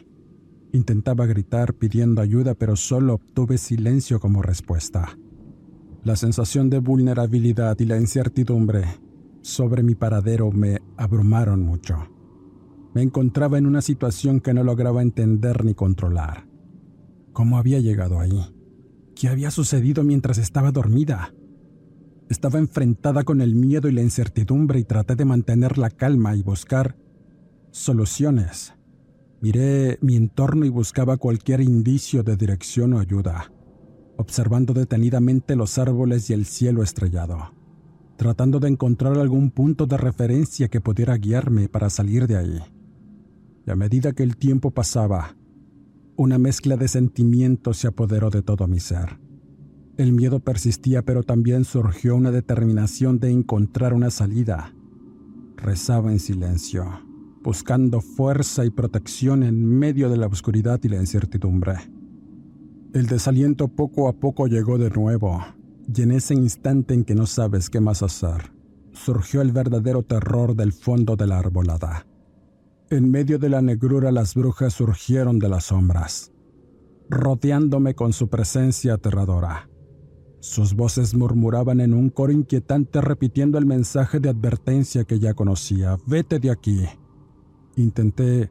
Intentaba 0.73 1.27
gritar 1.27 1.75
pidiendo 1.75 2.23
ayuda, 2.23 2.55
pero 2.55 2.75
solo 2.75 3.13
obtuve 3.13 3.59
silencio 3.59 4.19
como 4.19 4.41
respuesta. 4.41 5.19
La 6.05 6.17
sensación 6.17 6.71
de 6.71 6.79
vulnerabilidad 6.79 7.79
y 7.81 7.85
la 7.85 7.99
incertidumbre 7.99 8.87
sobre 9.43 9.83
mi 9.83 9.95
paradero 9.95 10.51
me 10.51 10.79
abrumaron 10.97 11.61
mucho. 11.67 11.99
Me 12.95 13.03
encontraba 13.03 13.59
en 13.59 13.67
una 13.67 13.83
situación 13.83 14.41
que 14.41 14.55
no 14.55 14.65
lograba 14.65 15.03
entender 15.03 15.67
ni 15.67 15.75
controlar. 15.75 16.49
¿Cómo 17.35 17.59
había 17.59 17.79
llegado 17.79 18.21
ahí? 18.21 18.55
¿Qué 19.15 19.29
había 19.29 19.51
sucedido 19.51 20.03
mientras 20.03 20.39
estaba 20.39 20.73
dormida? 20.73 21.35
Estaba 22.29 22.59
enfrentada 22.59 23.23
con 23.23 23.41
el 23.41 23.55
miedo 23.55 23.89
y 23.89 23.93
la 23.93 24.03
incertidumbre 24.03 24.81
y 24.81 24.85
traté 24.85 25.15
de 25.15 25.25
mantener 25.25 25.79
la 25.79 25.91
calma 25.91 26.35
y 26.35 26.43
buscar 26.43 26.97
soluciones. 27.71 28.75
Miré 29.41 29.99
mi 30.01 30.17
entorno 30.17 30.65
y 30.65 30.71
buscaba 30.71 31.19
cualquier 31.19 31.61
indicio 31.61 32.23
de 32.23 32.37
dirección 32.37 32.95
o 32.95 32.99
ayuda. 32.99 33.53
observando 34.17 34.73
detenidamente 34.73 35.57
los 35.57 35.79
árboles 35.79 36.31
y 36.31 36.33
el 36.33 36.47
cielo 36.47 36.83
estrellado, 36.83 37.53
tratando 38.17 38.61
de 38.61 38.69
encontrar 38.69 39.19
algún 39.19 39.51
punto 39.51 39.87
de 39.87 39.99
referencia 39.99 40.69
que 40.69 40.81
pudiera 40.81 41.17
guiarme 41.17 41.69
para 41.69 41.91
salir 41.91 42.27
de 42.27 42.37
ahí. 42.37 42.61
Y 43.67 43.71
a 43.71 43.77
medida 43.77 44.13
que 44.13 44.23
el 44.23 44.37
tiempo 44.37 44.71
pasaba, 44.71 45.37
una 46.17 46.39
mezcla 46.39 46.77
de 46.77 46.89
sentimientos 46.89 47.77
se 47.77 47.89
apoderó 47.89 48.31
de 48.31 48.43
todo 48.43 48.67
mi 48.67 48.81
ser. 48.81 49.19
El 49.97 50.13
miedo 50.13 50.41
persistía, 50.41 51.03
pero 51.03 51.23
también 51.23 51.65
surgió 51.65 52.17
una 52.17 52.31
determinación 52.31 53.19
de 53.19 53.31
encontrar 53.31 53.95
una 53.95 54.11
salida. 54.11 54.75
Rezaba 55.57 56.13
en 56.13 56.21
silencio, 56.21 56.85
buscando 57.43 58.03
fuerza 58.03 58.67
y 58.67 58.71
protección 58.71 59.43
en 59.43 59.65
medio 59.65 60.11
de 60.11 60.19
la 60.19 60.27
oscuridad 60.27 60.81
y 60.83 60.89
la 60.89 60.97
incertidumbre. 60.97 61.77
El 62.93 63.07
desaliento 63.07 63.69
poco 63.69 64.09
a 64.09 64.13
poco 64.13 64.49
llegó 64.49 64.77
de 64.77 64.91
nuevo, 64.91 65.43
y 65.95 66.03
en 66.03 66.11
ese 66.11 66.35
instante 66.35 66.93
en 66.93 67.05
que 67.05 67.15
no 67.15 67.27
sabes 67.27 67.71
qué 67.71 67.81
más 67.81 68.03
hacer, 68.03 68.53
surgió 68.93 69.41
el 69.41 69.53
verdadero 69.53 70.03
terror 70.03 70.55
del 70.55 70.75
fondo 70.75 71.17
de 71.17 71.27
la 71.27 71.39
arbolada. 71.39 72.07
En 72.91 73.11
medio 73.11 73.39
de 73.39 73.49
la 73.49 73.63
negrura 73.63 74.13
las 74.13 74.35
brujas 74.35 74.75
surgieron 74.75 75.39
de 75.39 75.49
las 75.49 75.65
sombras, 75.65 76.33
rodeándome 77.09 77.95
con 77.95 78.13
su 78.13 78.29
presencia 78.29 78.95
aterradora. 78.95 79.71
Sus 80.47 80.75
voces 80.75 81.13
murmuraban 81.13 81.81
en 81.81 81.93
un 81.93 82.09
coro 82.09 82.31
inquietante 82.33 83.01
repitiendo 83.01 83.59
el 83.59 83.67
mensaje 83.67 84.21
de 84.21 84.29
advertencia 84.29 85.03
que 85.03 85.19
ya 85.19 85.35
conocía. 85.35 85.99
Vete 86.07 86.39
de 86.39 86.53
aquí. 86.53 86.85
Intenté 87.75 88.49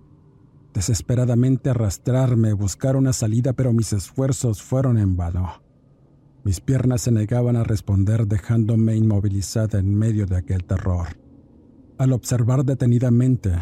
desesperadamente 0.74 1.70
arrastrarme, 1.70 2.52
buscar 2.52 2.98
una 2.98 3.14
salida, 3.14 3.54
pero 3.54 3.72
mis 3.72 3.94
esfuerzos 3.94 4.62
fueron 4.62 4.98
en 4.98 5.16
vano. 5.16 5.64
Mis 6.44 6.60
piernas 6.60 7.00
se 7.00 7.12
negaban 7.12 7.56
a 7.56 7.64
responder 7.64 8.28
dejándome 8.28 8.98
inmovilizada 8.98 9.80
en 9.80 9.96
medio 9.96 10.26
de 10.26 10.36
aquel 10.36 10.66
terror. 10.66 11.08
Al 11.98 12.12
observar 12.12 12.66
detenidamente, 12.66 13.54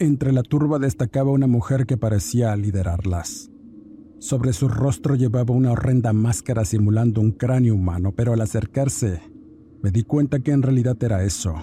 entre 0.00 0.32
la 0.32 0.42
turba 0.42 0.80
destacaba 0.80 1.30
una 1.30 1.46
mujer 1.46 1.86
que 1.86 1.96
parecía 1.96 2.56
liderarlas. 2.56 3.52
Sobre 4.18 4.52
su 4.52 4.68
rostro 4.68 5.14
llevaba 5.14 5.54
una 5.54 5.72
horrenda 5.72 6.12
máscara 6.12 6.64
simulando 6.64 7.20
un 7.20 7.32
cráneo 7.32 7.74
humano, 7.74 8.12
pero 8.12 8.32
al 8.32 8.40
acercarse, 8.40 9.20
me 9.82 9.90
di 9.90 10.02
cuenta 10.02 10.40
que 10.40 10.52
en 10.52 10.62
realidad 10.62 10.96
era 11.02 11.22
eso. 11.22 11.54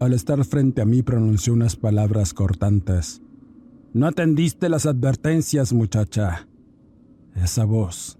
Al 0.00 0.12
estar 0.12 0.44
frente 0.44 0.82
a 0.82 0.84
mí 0.84 1.02
pronunció 1.02 1.52
unas 1.52 1.76
palabras 1.76 2.34
cortantes. 2.34 3.22
No 3.92 4.06
atendiste 4.06 4.68
las 4.68 4.86
advertencias, 4.86 5.72
muchacha. 5.72 6.48
Esa 7.36 7.64
voz. 7.64 8.18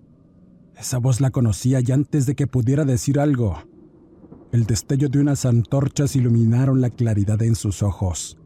Esa 0.76 0.98
voz 0.98 1.20
la 1.20 1.30
conocía 1.30 1.80
y 1.80 1.90
antes 1.90 2.26
de 2.26 2.34
que 2.34 2.46
pudiera 2.46 2.84
decir 2.84 3.18
algo, 3.18 3.56
el 4.52 4.64
destello 4.66 5.08
de 5.08 5.18
unas 5.18 5.44
antorchas 5.44 6.14
iluminaron 6.14 6.80
la 6.80 6.90
claridad 6.90 7.42
en 7.42 7.54
sus 7.54 7.82
ojos. 7.82 8.38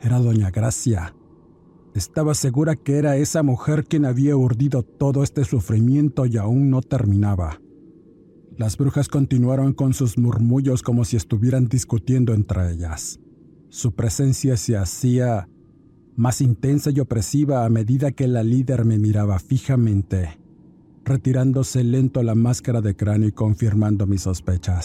Era 0.00 0.18
doña 0.18 0.50
Gracia. 0.50 1.14
Estaba 1.94 2.34
segura 2.34 2.74
que 2.74 2.96
era 2.96 3.16
esa 3.16 3.42
mujer 3.42 3.84
quien 3.84 4.06
había 4.06 4.34
urdido 4.34 4.82
todo 4.82 5.22
este 5.22 5.44
sufrimiento 5.44 6.24
y 6.24 6.38
aún 6.38 6.70
no 6.70 6.80
terminaba. 6.80 7.60
Las 8.56 8.78
brujas 8.78 9.08
continuaron 9.08 9.72
con 9.74 9.92
sus 9.92 10.16
murmullos 10.16 10.82
como 10.82 11.04
si 11.04 11.16
estuvieran 11.16 11.68
discutiendo 11.68 12.32
entre 12.32 12.72
ellas. 12.72 13.20
Su 13.68 13.92
presencia 13.94 14.56
se 14.56 14.76
hacía 14.76 15.48
más 16.16 16.40
intensa 16.40 16.90
y 16.90 17.00
opresiva 17.00 17.64
a 17.64 17.68
medida 17.68 18.12
que 18.12 18.28
la 18.28 18.42
líder 18.42 18.84
me 18.84 18.98
miraba 18.98 19.38
fijamente, 19.38 20.38
retirándose 21.04 21.82
lento 21.84 22.22
la 22.22 22.34
máscara 22.34 22.80
de 22.80 22.94
cráneo 22.94 23.28
y 23.28 23.32
confirmando 23.32 24.06
mis 24.06 24.22
sospechas. 24.22 24.84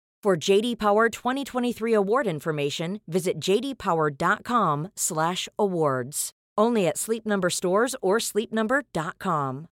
For 0.23 0.37
JD 0.37 0.77
Power 0.77 1.09
2023 1.09 1.95
award 1.95 2.27
information, 2.27 3.01
visit 3.07 3.39
jdpower.com/awards. 3.39 6.31
Only 6.55 6.87
at 6.87 6.99
Sleep 6.99 7.25
Number 7.25 7.49
stores 7.49 7.95
or 8.03 8.19
sleepnumber.com. 8.19 9.65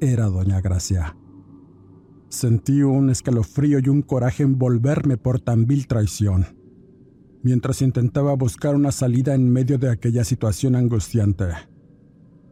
Era 0.00 0.24
doña 0.24 0.60
Gracia. 0.60 1.16
Sentí 2.28 2.82
un 2.82 3.10
escalofrío 3.10 3.78
y 3.78 3.88
un 3.88 4.02
coraje 4.02 4.42
envolverme 4.42 5.16
por 5.16 5.40
tan 5.40 5.66
vil 5.66 5.86
traición, 5.86 6.46
mientras 7.44 7.80
intentaba 7.80 8.34
buscar 8.34 8.74
una 8.74 8.90
salida 8.90 9.36
en 9.36 9.52
medio 9.52 9.78
de 9.78 9.90
aquella 9.90 10.24
situación 10.24 10.74
angustiante. 10.74 11.44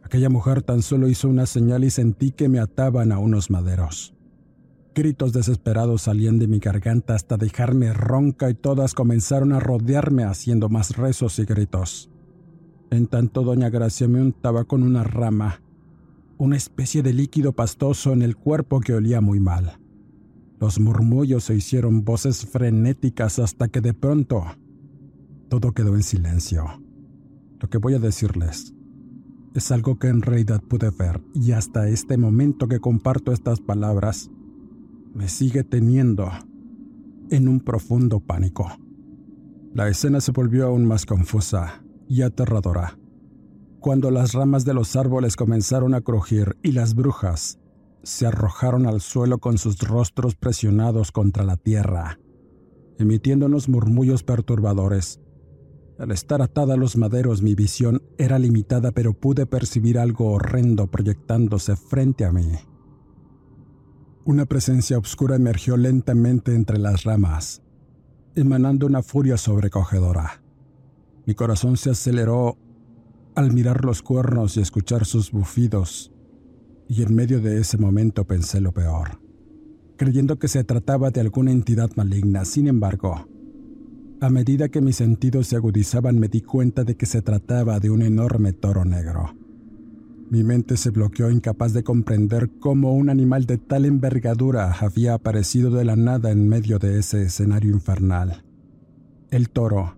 Aquella 0.03 0.29
mujer 0.29 0.61
tan 0.61 0.83
solo 0.83 1.09
hizo 1.09 1.27
una 1.27 1.47
señal 1.47 1.83
y 1.83 1.89
sentí 1.89 2.31
que 2.31 2.47
me 2.47 2.59
ataban 2.59 3.11
a 3.11 3.19
unos 3.19 3.49
maderos. 3.49 4.15
Gritos 4.95 5.33
desesperados 5.33 6.03
salían 6.03 6.39
de 6.39 6.47
mi 6.47 6.59
garganta 6.59 7.15
hasta 7.15 7.37
dejarme 7.37 7.93
ronca 7.93 8.49
y 8.49 8.55
todas 8.55 8.93
comenzaron 8.93 9.53
a 9.53 9.59
rodearme 9.59 10.23
haciendo 10.23 10.67
más 10.67 10.97
rezos 10.97 11.39
y 11.39 11.45
gritos. 11.45 12.09
En 12.89 13.07
tanto 13.07 13.43
doña 13.43 13.69
Gracia 13.69 14.07
me 14.07 14.21
untaba 14.21 14.65
con 14.65 14.81
una 14.81 15.03
rama, 15.03 15.61
una 16.37 16.57
especie 16.57 17.03
de 17.03 17.13
líquido 17.13 17.53
pastoso 17.53 18.13
en 18.13 18.23
el 18.23 18.35
cuerpo 18.35 18.79
que 18.81 18.93
olía 18.93 19.21
muy 19.21 19.39
mal. 19.39 19.79
Los 20.59 20.79
murmullos 20.79 21.45
se 21.45 21.55
hicieron 21.55 22.03
voces 22.03 22.45
frenéticas 22.45 23.39
hasta 23.39 23.67
que 23.67 23.81
de 23.81 23.93
pronto 23.93 24.43
todo 25.49 25.71
quedó 25.71 25.95
en 25.95 26.03
silencio. 26.03 26.65
Lo 27.59 27.69
que 27.69 27.77
voy 27.77 27.93
a 27.93 27.99
decirles 27.99 28.73
es 29.53 29.71
algo 29.71 29.99
que 29.99 30.07
en 30.07 30.21
realidad 30.21 30.61
pude 30.61 30.89
ver 30.89 31.21
y 31.33 31.51
hasta 31.51 31.87
este 31.87 32.17
momento 32.17 32.67
que 32.67 32.79
comparto 32.79 33.31
estas 33.31 33.61
palabras 33.61 34.29
me 35.19 35.27
sigue 35.27 35.65
teniendo 35.65 36.31
en 37.29 37.49
un 37.49 37.59
profundo 37.59 38.21
pánico. 38.21 38.71
La 39.73 39.89
escena 39.89 40.21
se 40.21 40.31
volvió 40.31 40.67
aún 40.67 40.85
más 40.85 41.05
confusa 41.05 41.83
y 42.07 42.21
aterradora 42.21 42.97
cuando 43.81 44.11
las 44.11 44.31
ramas 44.31 44.63
de 44.63 44.73
los 44.73 44.95
árboles 44.95 45.35
comenzaron 45.35 45.93
a 45.93 45.99
crujir 45.99 46.57
y 46.63 46.71
las 46.71 46.95
brujas 46.95 47.59
se 48.01 48.25
arrojaron 48.25 48.85
al 48.85 49.01
suelo 49.01 49.39
con 49.39 49.57
sus 49.57 49.79
rostros 49.79 50.35
presionados 50.35 51.11
contra 51.11 51.43
la 51.43 51.57
tierra, 51.57 52.17
emitiendo 52.97 53.47
unos 53.47 53.67
murmullos 53.67 54.23
perturbadores. 54.23 55.19
Al 55.97 56.11
estar 56.11 56.41
atada 56.41 56.75
a 56.75 56.77
los 56.77 56.95
maderos 56.95 57.41
mi 57.41 57.55
visión 57.55 58.01
era 58.17 58.39
limitada 58.39 58.93
pero 58.93 59.13
pude 59.13 59.45
percibir 59.45 59.99
algo 59.99 60.31
horrendo 60.31 60.87
proyectándose 60.87 61.75
frente 61.75 62.23
a 62.23 62.31
mí. 62.31 62.68
Una 64.29 64.45
presencia 64.45 64.99
oscura 64.99 65.37
emergió 65.37 65.75
lentamente 65.75 66.53
entre 66.53 66.77
las 66.77 67.03
ramas, 67.03 67.63
emanando 68.35 68.85
una 68.85 69.01
furia 69.01 69.37
sobrecogedora. 69.37 70.43
Mi 71.25 71.33
corazón 71.33 71.77
se 71.77 71.89
aceleró 71.89 72.55
al 73.33 73.51
mirar 73.51 73.83
los 73.83 74.03
cuernos 74.03 74.55
y 74.55 74.61
escuchar 74.61 75.05
sus 75.05 75.31
bufidos, 75.31 76.11
y 76.87 77.01
en 77.01 77.15
medio 77.15 77.41
de 77.41 77.59
ese 77.59 77.79
momento 77.79 78.25
pensé 78.25 78.61
lo 78.61 78.71
peor, 78.71 79.19
creyendo 79.97 80.37
que 80.37 80.47
se 80.47 80.63
trataba 80.63 81.09
de 81.09 81.21
alguna 81.21 81.51
entidad 81.51 81.89
maligna. 81.95 82.45
Sin 82.45 82.67
embargo, 82.67 83.27
A 84.21 84.29
medida 84.29 84.69
que 84.69 84.79
mis 84.79 84.97
sentidos 84.97 85.47
se 85.47 85.55
agudizaban 85.55 86.19
me 86.19 86.27
di 86.27 86.41
cuenta 86.41 86.83
de 86.83 86.95
que 86.95 87.07
se 87.07 87.23
trataba 87.23 87.79
de 87.79 87.89
un 87.89 88.03
enorme 88.03 88.53
toro 88.53 88.85
negro. 88.85 89.33
Mi 90.29 90.43
mente 90.43 90.77
se 90.77 90.91
bloqueó 90.91 91.31
incapaz 91.31 91.73
de 91.73 91.83
comprender 91.83 92.51
cómo 92.59 92.93
un 92.93 93.09
animal 93.09 93.45
de 93.45 93.57
tal 93.57 93.85
envergadura 93.85 94.71
había 94.79 95.15
aparecido 95.15 95.71
de 95.71 95.85
la 95.85 95.95
nada 95.95 96.29
en 96.29 96.47
medio 96.47 96.77
de 96.77 96.99
ese 96.99 97.23
escenario 97.23 97.71
infernal. 97.71 98.43
El 99.31 99.49
toro, 99.49 99.97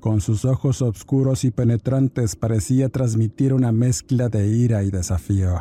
con 0.00 0.22
sus 0.22 0.46
ojos 0.46 0.80
oscuros 0.80 1.44
y 1.44 1.50
penetrantes, 1.50 2.34
parecía 2.34 2.88
transmitir 2.88 3.52
una 3.52 3.70
mezcla 3.70 4.30
de 4.30 4.48
ira 4.48 4.84
y 4.84 4.90
desafío. 4.90 5.58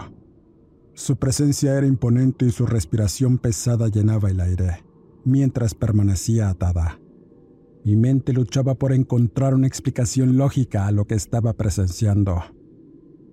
Su 0.94 1.18
presencia 1.18 1.78
era 1.78 1.86
imponente 1.86 2.46
y 2.46 2.52
su 2.52 2.66
respiración 2.66 3.38
pesada 3.38 3.90
llenaba 3.90 4.30
el 4.30 4.40
aire, 4.40 4.86
mientras 5.26 5.76
permanecía 5.76 6.50
atada. 6.50 7.00
Mi 7.84 7.96
mente 7.96 8.32
luchaba 8.32 8.76
por 8.76 8.94
encontrar 8.94 9.54
una 9.54 9.68
explicación 9.68 10.38
lógica 10.38 10.88
a 10.88 10.92
lo 10.92 11.06
que 11.06 11.16
estaba 11.16 11.54
presenciando. 11.54 12.57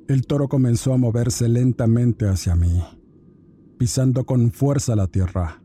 El 0.06 0.26
toro 0.26 0.48
comenzó 0.48 0.92
a 0.92 0.98
moverse 0.98 1.48
lentamente 1.48 2.28
hacia 2.28 2.54
mí, 2.54 2.82
pisando 3.78 4.26
con 4.26 4.50
fuerza 4.50 4.94
la 4.94 5.06
tierra. 5.06 5.62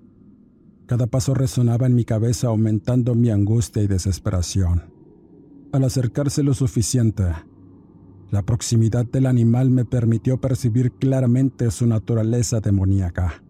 Cada 0.85 1.07
paso 1.07 1.33
resonaba 1.33 1.87
en 1.87 1.93
mi 1.93 2.05
cabeza 2.05 2.47
aumentando 2.47 3.15
mi 3.15 3.31
angustia 3.31 3.83
y 3.83 3.87
desesperación. 3.87 4.93
Al 5.73 5.83
acercarse 5.83 6.41
lo 6.41 6.53
suficiente, 6.53 7.25
la 8.31 8.43
proximidad 8.43 9.05
del 9.05 9.25
animal 9.25 9.71
me 9.71 9.83
permitió 9.83 10.39
percibir 10.39 10.93
claramente 10.93 11.69
su 11.69 11.85
naturaleza 11.85 12.61
demoníaca. 12.61 13.43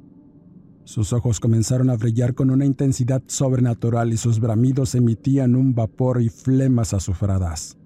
Sus 0.85 1.13
ojos 1.13 1.39
comenzaron 1.39 1.91
a 1.91 1.97
brillar 1.97 2.33
con 2.33 2.49
una 2.49 2.65
intensidad 2.65 3.21
sobrenatural 3.27 4.11
y 4.11 4.17
sus 4.17 4.39
bramidos 4.39 4.95
emitían 4.95 5.55
un 5.55 5.75
vapor 5.75 6.19
y 6.19 6.29
flemas 6.29 6.95
azufradas. 6.95 7.78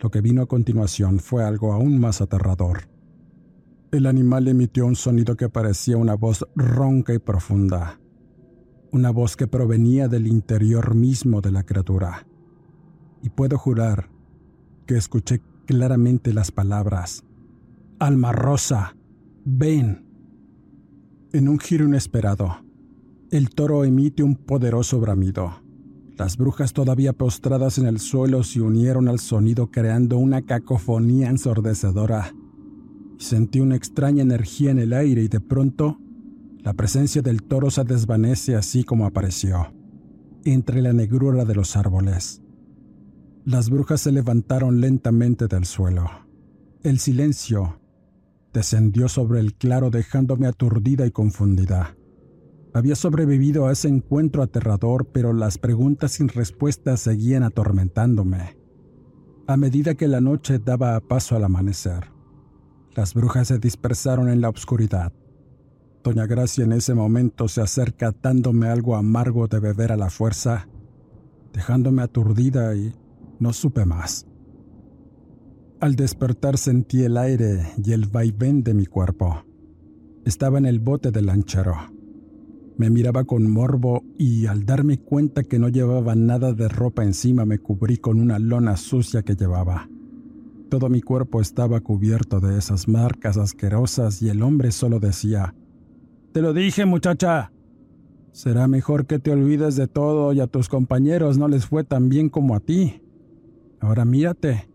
Lo 0.00 0.10
que 0.10 0.20
vino 0.20 0.42
a 0.42 0.46
continuación 0.46 1.18
fue 1.18 1.44
algo 1.44 1.72
aún 1.72 1.98
más 1.98 2.20
aterrador. 2.20 2.88
El 3.90 4.06
animal 4.06 4.48
emitió 4.48 4.86
un 4.86 4.96
sonido 4.96 5.36
que 5.36 5.48
parecía 5.48 5.96
una 5.96 6.14
voz 6.14 6.44
ronca 6.56 7.14
y 7.14 7.18
profunda, 7.18 8.00
una 8.90 9.10
voz 9.10 9.36
que 9.36 9.46
provenía 9.46 10.08
del 10.08 10.26
interior 10.26 10.94
mismo 10.94 11.40
de 11.40 11.52
la 11.52 11.62
criatura. 11.62 12.26
Y 13.22 13.30
puedo 13.30 13.56
jurar 13.56 14.10
que 14.86 14.96
escuché 14.96 15.40
claramente 15.66 16.34
las 16.34 16.50
palabras, 16.50 17.24
Alma 17.98 18.32
Rosa, 18.32 18.96
ven. 19.44 20.06
En 21.32 21.48
un 21.48 21.58
giro 21.58 21.84
inesperado, 21.84 22.64
el 23.30 23.50
toro 23.50 23.84
emite 23.84 24.22
un 24.22 24.36
poderoso 24.36 25.00
bramido. 25.00 25.63
Las 26.16 26.36
brujas 26.36 26.72
todavía 26.72 27.12
postradas 27.12 27.78
en 27.78 27.86
el 27.86 27.98
suelo 27.98 28.44
se 28.44 28.60
unieron 28.60 29.08
al 29.08 29.18
sonido 29.18 29.70
creando 29.72 30.16
una 30.16 30.42
cacofonía 30.42 31.28
ensordecedora. 31.28 32.32
Sentí 33.18 33.58
una 33.58 33.74
extraña 33.74 34.22
energía 34.22 34.70
en 34.70 34.78
el 34.78 34.92
aire 34.92 35.22
y 35.22 35.28
de 35.28 35.40
pronto 35.40 35.98
la 36.58 36.72
presencia 36.72 37.20
del 37.20 37.42
toro 37.42 37.70
se 37.70 37.82
desvanece 37.82 38.54
así 38.54 38.84
como 38.84 39.06
apareció, 39.06 39.74
entre 40.44 40.82
la 40.82 40.92
negrura 40.92 41.44
de 41.44 41.54
los 41.56 41.76
árboles. 41.76 42.42
Las 43.44 43.68
brujas 43.68 44.00
se 44.00 44.12
levantaron 44.12 44.80
lentamente 44.80 45.48
del 45.48 45.64
suelo. 45.64 46.08
El 46.82 47.00
silencio 47.00 47.80
descendió 48.52 49.08
sobre 49.08 49.40
el 49.40 49.54
claro 49.54 49.90
dejándome 49.90 50.46
aturdida 50.46 51.06
y 51.06 51.10
confundida. 51.10 51.96
Había 52.74 52.96
sobrevivido 52.96 53.68
a 53.68 53.72
ese 53.72 53.86
encuentro 53.86 54.42
aterrador, 54.42 55.06
pero 55.06 55.32
las 55.32 55.58
preguntas 55.58 56.10
sin 56.10 56.28
respuesta 56.28 56.96
seguían 56.96 57.44
atormentándome. 57.44 58.58
A 59.46 59.56
medida 59.56 59.94
que 59.94 60.08
la 60.08 60.20
noche 60.20 60.58
daba 60.58 60.98
paso 60.98 61.36
al 61.36 61.44
amanecer, 61.44 62.10
las 62.96 63.14
brujas 63.14 63.46
se 63.46 63.60
dispersaron 63.60 64.28
en 64.28 64.40
la 64.40 64.48
oscuridad. 64.48 65.12
Doña 66.02 66.26
Gracia 66.26 66.64
en 66.64 66.72
ese 66.72 66.94
momento 66.94 67.46
se 67.46 67.60
acerca 67.60 68.12
dándome 68.20 68.66
algo 68.66 68.96
amargo 68.96 69.46
de 69.46 69.60
beber 69.60 69.92
a 69.92 69.96
la 69.96 70.10
fuerza, 70.10 70.66
dejándome 71.52 72.02
aturdida 72.02 72.74
y 72.74 72.92
no 73.38 73.52
supe 73.52 73.84
más. 73.84 74.26
Al 75.78 75.94
despertar 75.94 76.58
sentí 76.58 77.04
el 77.04 77.18
aire 77.18 77.72
y 77.76 77.92
el 77.92 78.06
vaivén 78.06 78.64
de 78.64 78.74
mi 78.74 78.86
cuerpo. 78.86 79.44
Estaba 80.24 80.58
en 80.58 80.66
el 80.66 80.80
bote 80.80 81.12
del 81.12 81.26
lanchero. 81.26 81.93
Me 82.76 82.90
miraba 82.90 83.24
con 83.24 83.48
morbo 83.48 84.02
y 84.18 84.46
al 84.46 84.66
darme 84.66 84.98
cuenta 84.98 85.44
que 85.44 85.60
no 85.60 85.68
llevaba 85.68 86.16
nada 86.16 86.52
de 86.52 86.68
ropa 86.68 87.04
encima 87.04 87.44
me 87.44 87.60
cubrí 87.60 87.98
con 87.98 88.20
una 88.20 88.40
lona 88.40 88.76
sucia 88.76 89.22
que 89.22 89.36
llevaba. 89.36 89.88
Todo 90.70 90.88
mi 90.88 91.00
cuerpo 91.00 91.40
estaba 91.40 91.80
cubierto 91.80 92.40
de 92.40 92.58
esas 92.58 92.88
marcas 92.88 93.36
asquerosas 93.36 94.20
y 94.22 94.28
el 94.28 94.42
hombre 94.42 94.72
solo 94.72 94.98
decía, 94.98 95.54
Te 96.32 96.42
lo 96.42 96.52
dije 96.52 96.84
muchacha. 96.84 97.52
Será 98.32 98.66
mejor 98.66 99.06
que 99.06 99.20
te 99.20 99.30
olvides 99.30 99.76
de 99.76 99.86
todo 99.86 100.32
y 100.32 100.40
a 100.40 100.48
tus 100.48 100.68
compañeros 100.68 101.38
no 101.38 101.46
les 101.46 101.66
fue 101.66 101.84
tan 101.84 102.08
bien 102.08 102.28
como 102.28 102.56
a 102.56 102.60
ti. 102.60 103.02
Ahora 103.78 104.04
mírate, 104.04 104.68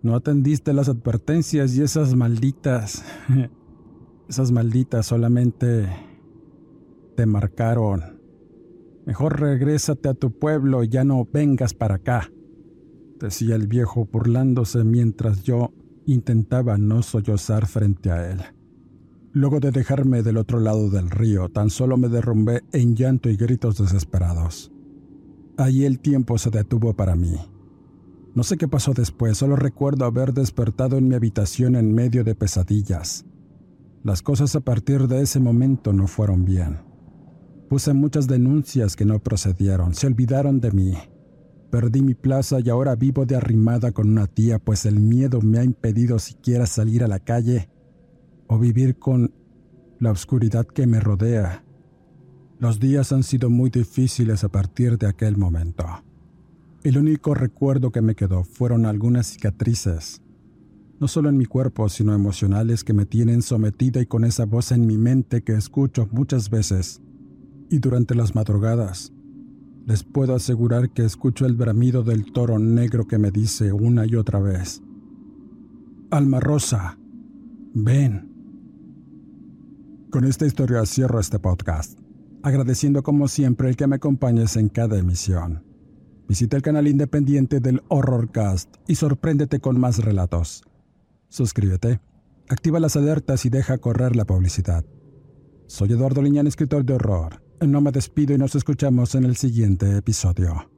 no 0.00 0.14
atendiste 0.14 0.72
las 0.72 0.88
advertencias 0.88 1.76
y 1.76 1.82
esas 1.82 2.14
malditas... 2.14 3.04
esas 4.28 4.50
malditas 4.52 5.06
solamente 5.06 5.88
te 7.18 7.26
marcaron. 7.26 8.20
Mejor 9.04 9.40
regrésate 9.40 10.08
a 10.08 10.14
tu 10.14 10.38
pueblo 10.38 10.84
y 10.84 10.88
ya 10.88 11.02
no 11.02 11.26
vengas 11.32 11.74
para 11.74 11.96
acá, 11.96 12.30
decía 13.18 13.56
el 13.56 13.66
viejo 13.66 14.04
burlándose 14.04 14.84
mientras 14.84 15.42
yo 15.42 15.72
intentaba 16.06 16.78
no 16.78 17.02
sollozar 17.02 17.66
frente 17.66 18.12
a 18.12 18.30
él. 18.30 18.40
Luego 19.32 19.58
de 19.58 19.72
dejarme 19.72 20.22
del 20.22 20.36
otro 20.36 20.60
lado 20.60 20.90
del 20.90 21.10
río, 21.10 21.48
tan 21.48 21.70
solo 21.70 21.96
me 21.96 22.08
derrumbé 22.08 22.62
en 22.70 22.94
llanto 22.94 23.28
y 23.28 23.36
gritos 23.36 23.78
desesperados. 23.78 24.70
Allí 25.56 25.86
el 25.86 25.98
tiempo 25.98 26.38
se 26.38 26.50
detuvo 26.50 26.94
para 26.94 27.16
mí. 27.16 27.34
No 28.36 28.44
sé 28.44 28.56
qué 28.56 28.68
pasó 28.68 28.92
después, 28.94 29.38
solo 29.38 29.56
recuerdo 29.56 30.04
haber 30.04 30.34
despertado 30.34 30.98
en 30.98 31.08
mi 31.08 31.16
habitación 31.16 31.74
en 31.74 31.92
medio 31.92 32.22
de 32.22 32.36
pesadillas. 32.36 33.26
Las 34.04 34.22
cosas 34.22 34.54
a 34.54 34.60
partir 34.60 35.08
de 35.08 35.22
ese 35.22 35.40
momento 35.40 35.92
no 35.92 36.06
fueron 36.06 36.44
bien. 36.44 36.86
Puse 37.68 37.92
muchas 37.92 38.26
denuncias 38.26 38.96
que 38.96 39.04
no 39.04 39.18
procedieron, 39.18 39.94
se 39.94 40.06
olvidaron 40.06 40.58
de 40.58 40.72
mí. 40.72 40.94
Perdí 41.70 42.00
mi 42.00 42.14
plaza 42.14 42.60
y 42.60 42.70
ahora 42.70 42.96
vivo 42.96 43.26
de 43.26 43.36
arrimada 43.36 43.92
con 43.92 44.08
una 44.08 44.26
tía, 44.26 44.58
pues 44.58 44.86
el 44.86 44.98
miedo 45.00 45.42
me 45.42 45.58
ha 45.58 45.64
impedido 45.64 46.18
siquiera 46.18 46.66
salir 46.66 47.04
a 47.04 47.08
la 47.08 47.18
calle 47.18 47.68
o 48.46 48.58
vivir 48.58 48.98
con 48.98 49.34
la 50.00 50.10
oscuridad 50.10 50.66
que 50.66 50.86
me 50.86 50.98
rodea. 50.98 51.62
Los 52.58 52.80
días 52.80 53.12
han 53.12 53.22
sido 53.22 53.50
muy 53.50 53.68
difíciles 53.68 54.44
a 54.44 54.48
partir 54.48 54.96
de 54.96 55.06
aquel 55.06 55.36
momento. 55.36 55.84
El 56.82 56.96
único 56.96 57.34
recuerdo 57.34 57.92
que 57.92 58.00
me 58.00 58.14
quedó 58.14 58.44
fueron 58.44 58.86
algunas 58.86 59.26
cicatrices, 59.26 60.22
no 61.00 61.06
solo 61.06 61.28
en 61.28 61.36
mi 61.36 61.44
cuerpo, 61.44 61.88
sino 61.90 62.14
emocionales 62.14 62.82
que 62.82 62.94
me 62.94 63.04
tienen 63.04 63.42
sometida 63.42 64.00
y 64.00 64.06
con 64.06 64.24
esa 64.24 64.46
voz 64.46 64.72
en 64.72 64.86
mi 64.86 64.96
mente 64.96 65.42
que 65.42 65.52
escucho 65.52 66.08
muchas 66.10 66.48
veces. 66.48 67.02
Y 67.70 67.78
durante 67.78 68.14
las 68.14 68.34
madrugadas, 68.34 69.12
les 69.84 70.02
puedo 70.04 70.34
asegurar 70.34 70.90
que 70.90 71.04
escucho 71.04 71.46
el 71.46 71.54
bramido 71.54 72.02
del 72.02 72.32
toro 72.32 72.58
negro 72.58 73.06
que 73.06 73.18
me 73.18 73.30
dice 73.30 73.72
una 73.72 74.06
y 74.06 74.16
otra 74.16 74.38
vez, 74.38 74.82
Alma 76.10 76.40
Rosa, 76.40 76.98
ven. 77.74 78.32
Con 80.10 80.24
esta 80.24 80.46
historia 80.46 80.86
cierro 80.86 81.20
este 81.20 81.38
podcast, 81.38 81.98
agradeciendo 82.42 83.02
como 83.02 83.28
siempre 83.28 83.68
el 83.68 83.76
que 83.76 83.86
me 83.86 83.96
acompañes 83.96 84.56
en 84.56 84.70
cada 84.70 84.98
emisión. 84.98 85.64
Visita 86.26 86.56
el 86.56 86.62
canal 86.62 86.86
independiente 86.86 87.60
del 87.60 87.82
Horrorcast 87.88 88.76
y 88.86 88.94
sorpréndete 88.94 89.60
con 89.60 89.78
más 89.78 89.98
relatos. 89.98 90.62
Suscríbete, 91.28 92.00
activa 92.48 92.80
las 92.80 92.96
alertas 92.96 93.44
y 93.44 93.50
deja 93.50 93.78
correr 93.78 94.16
la 94.16 94.26
publicidad. 94.26 94.84
Soy 95.66 95.92
Eduardo 95.92 96.22
Liñán, 96.22 96.46
escritor 96.46 96.84
de 96.84 96.94
horror. 96.94 97.47
No 97.60 97.80
me 97.80 97.90
despido 97.90 98.34
y 98.34 98.38
nos 98.38 98.54
escuchamos 98.54 99.14
en 99.14 99.24
el 99.24 99.36
siguiente 99.36 99.96
episodio. 99.96 100.77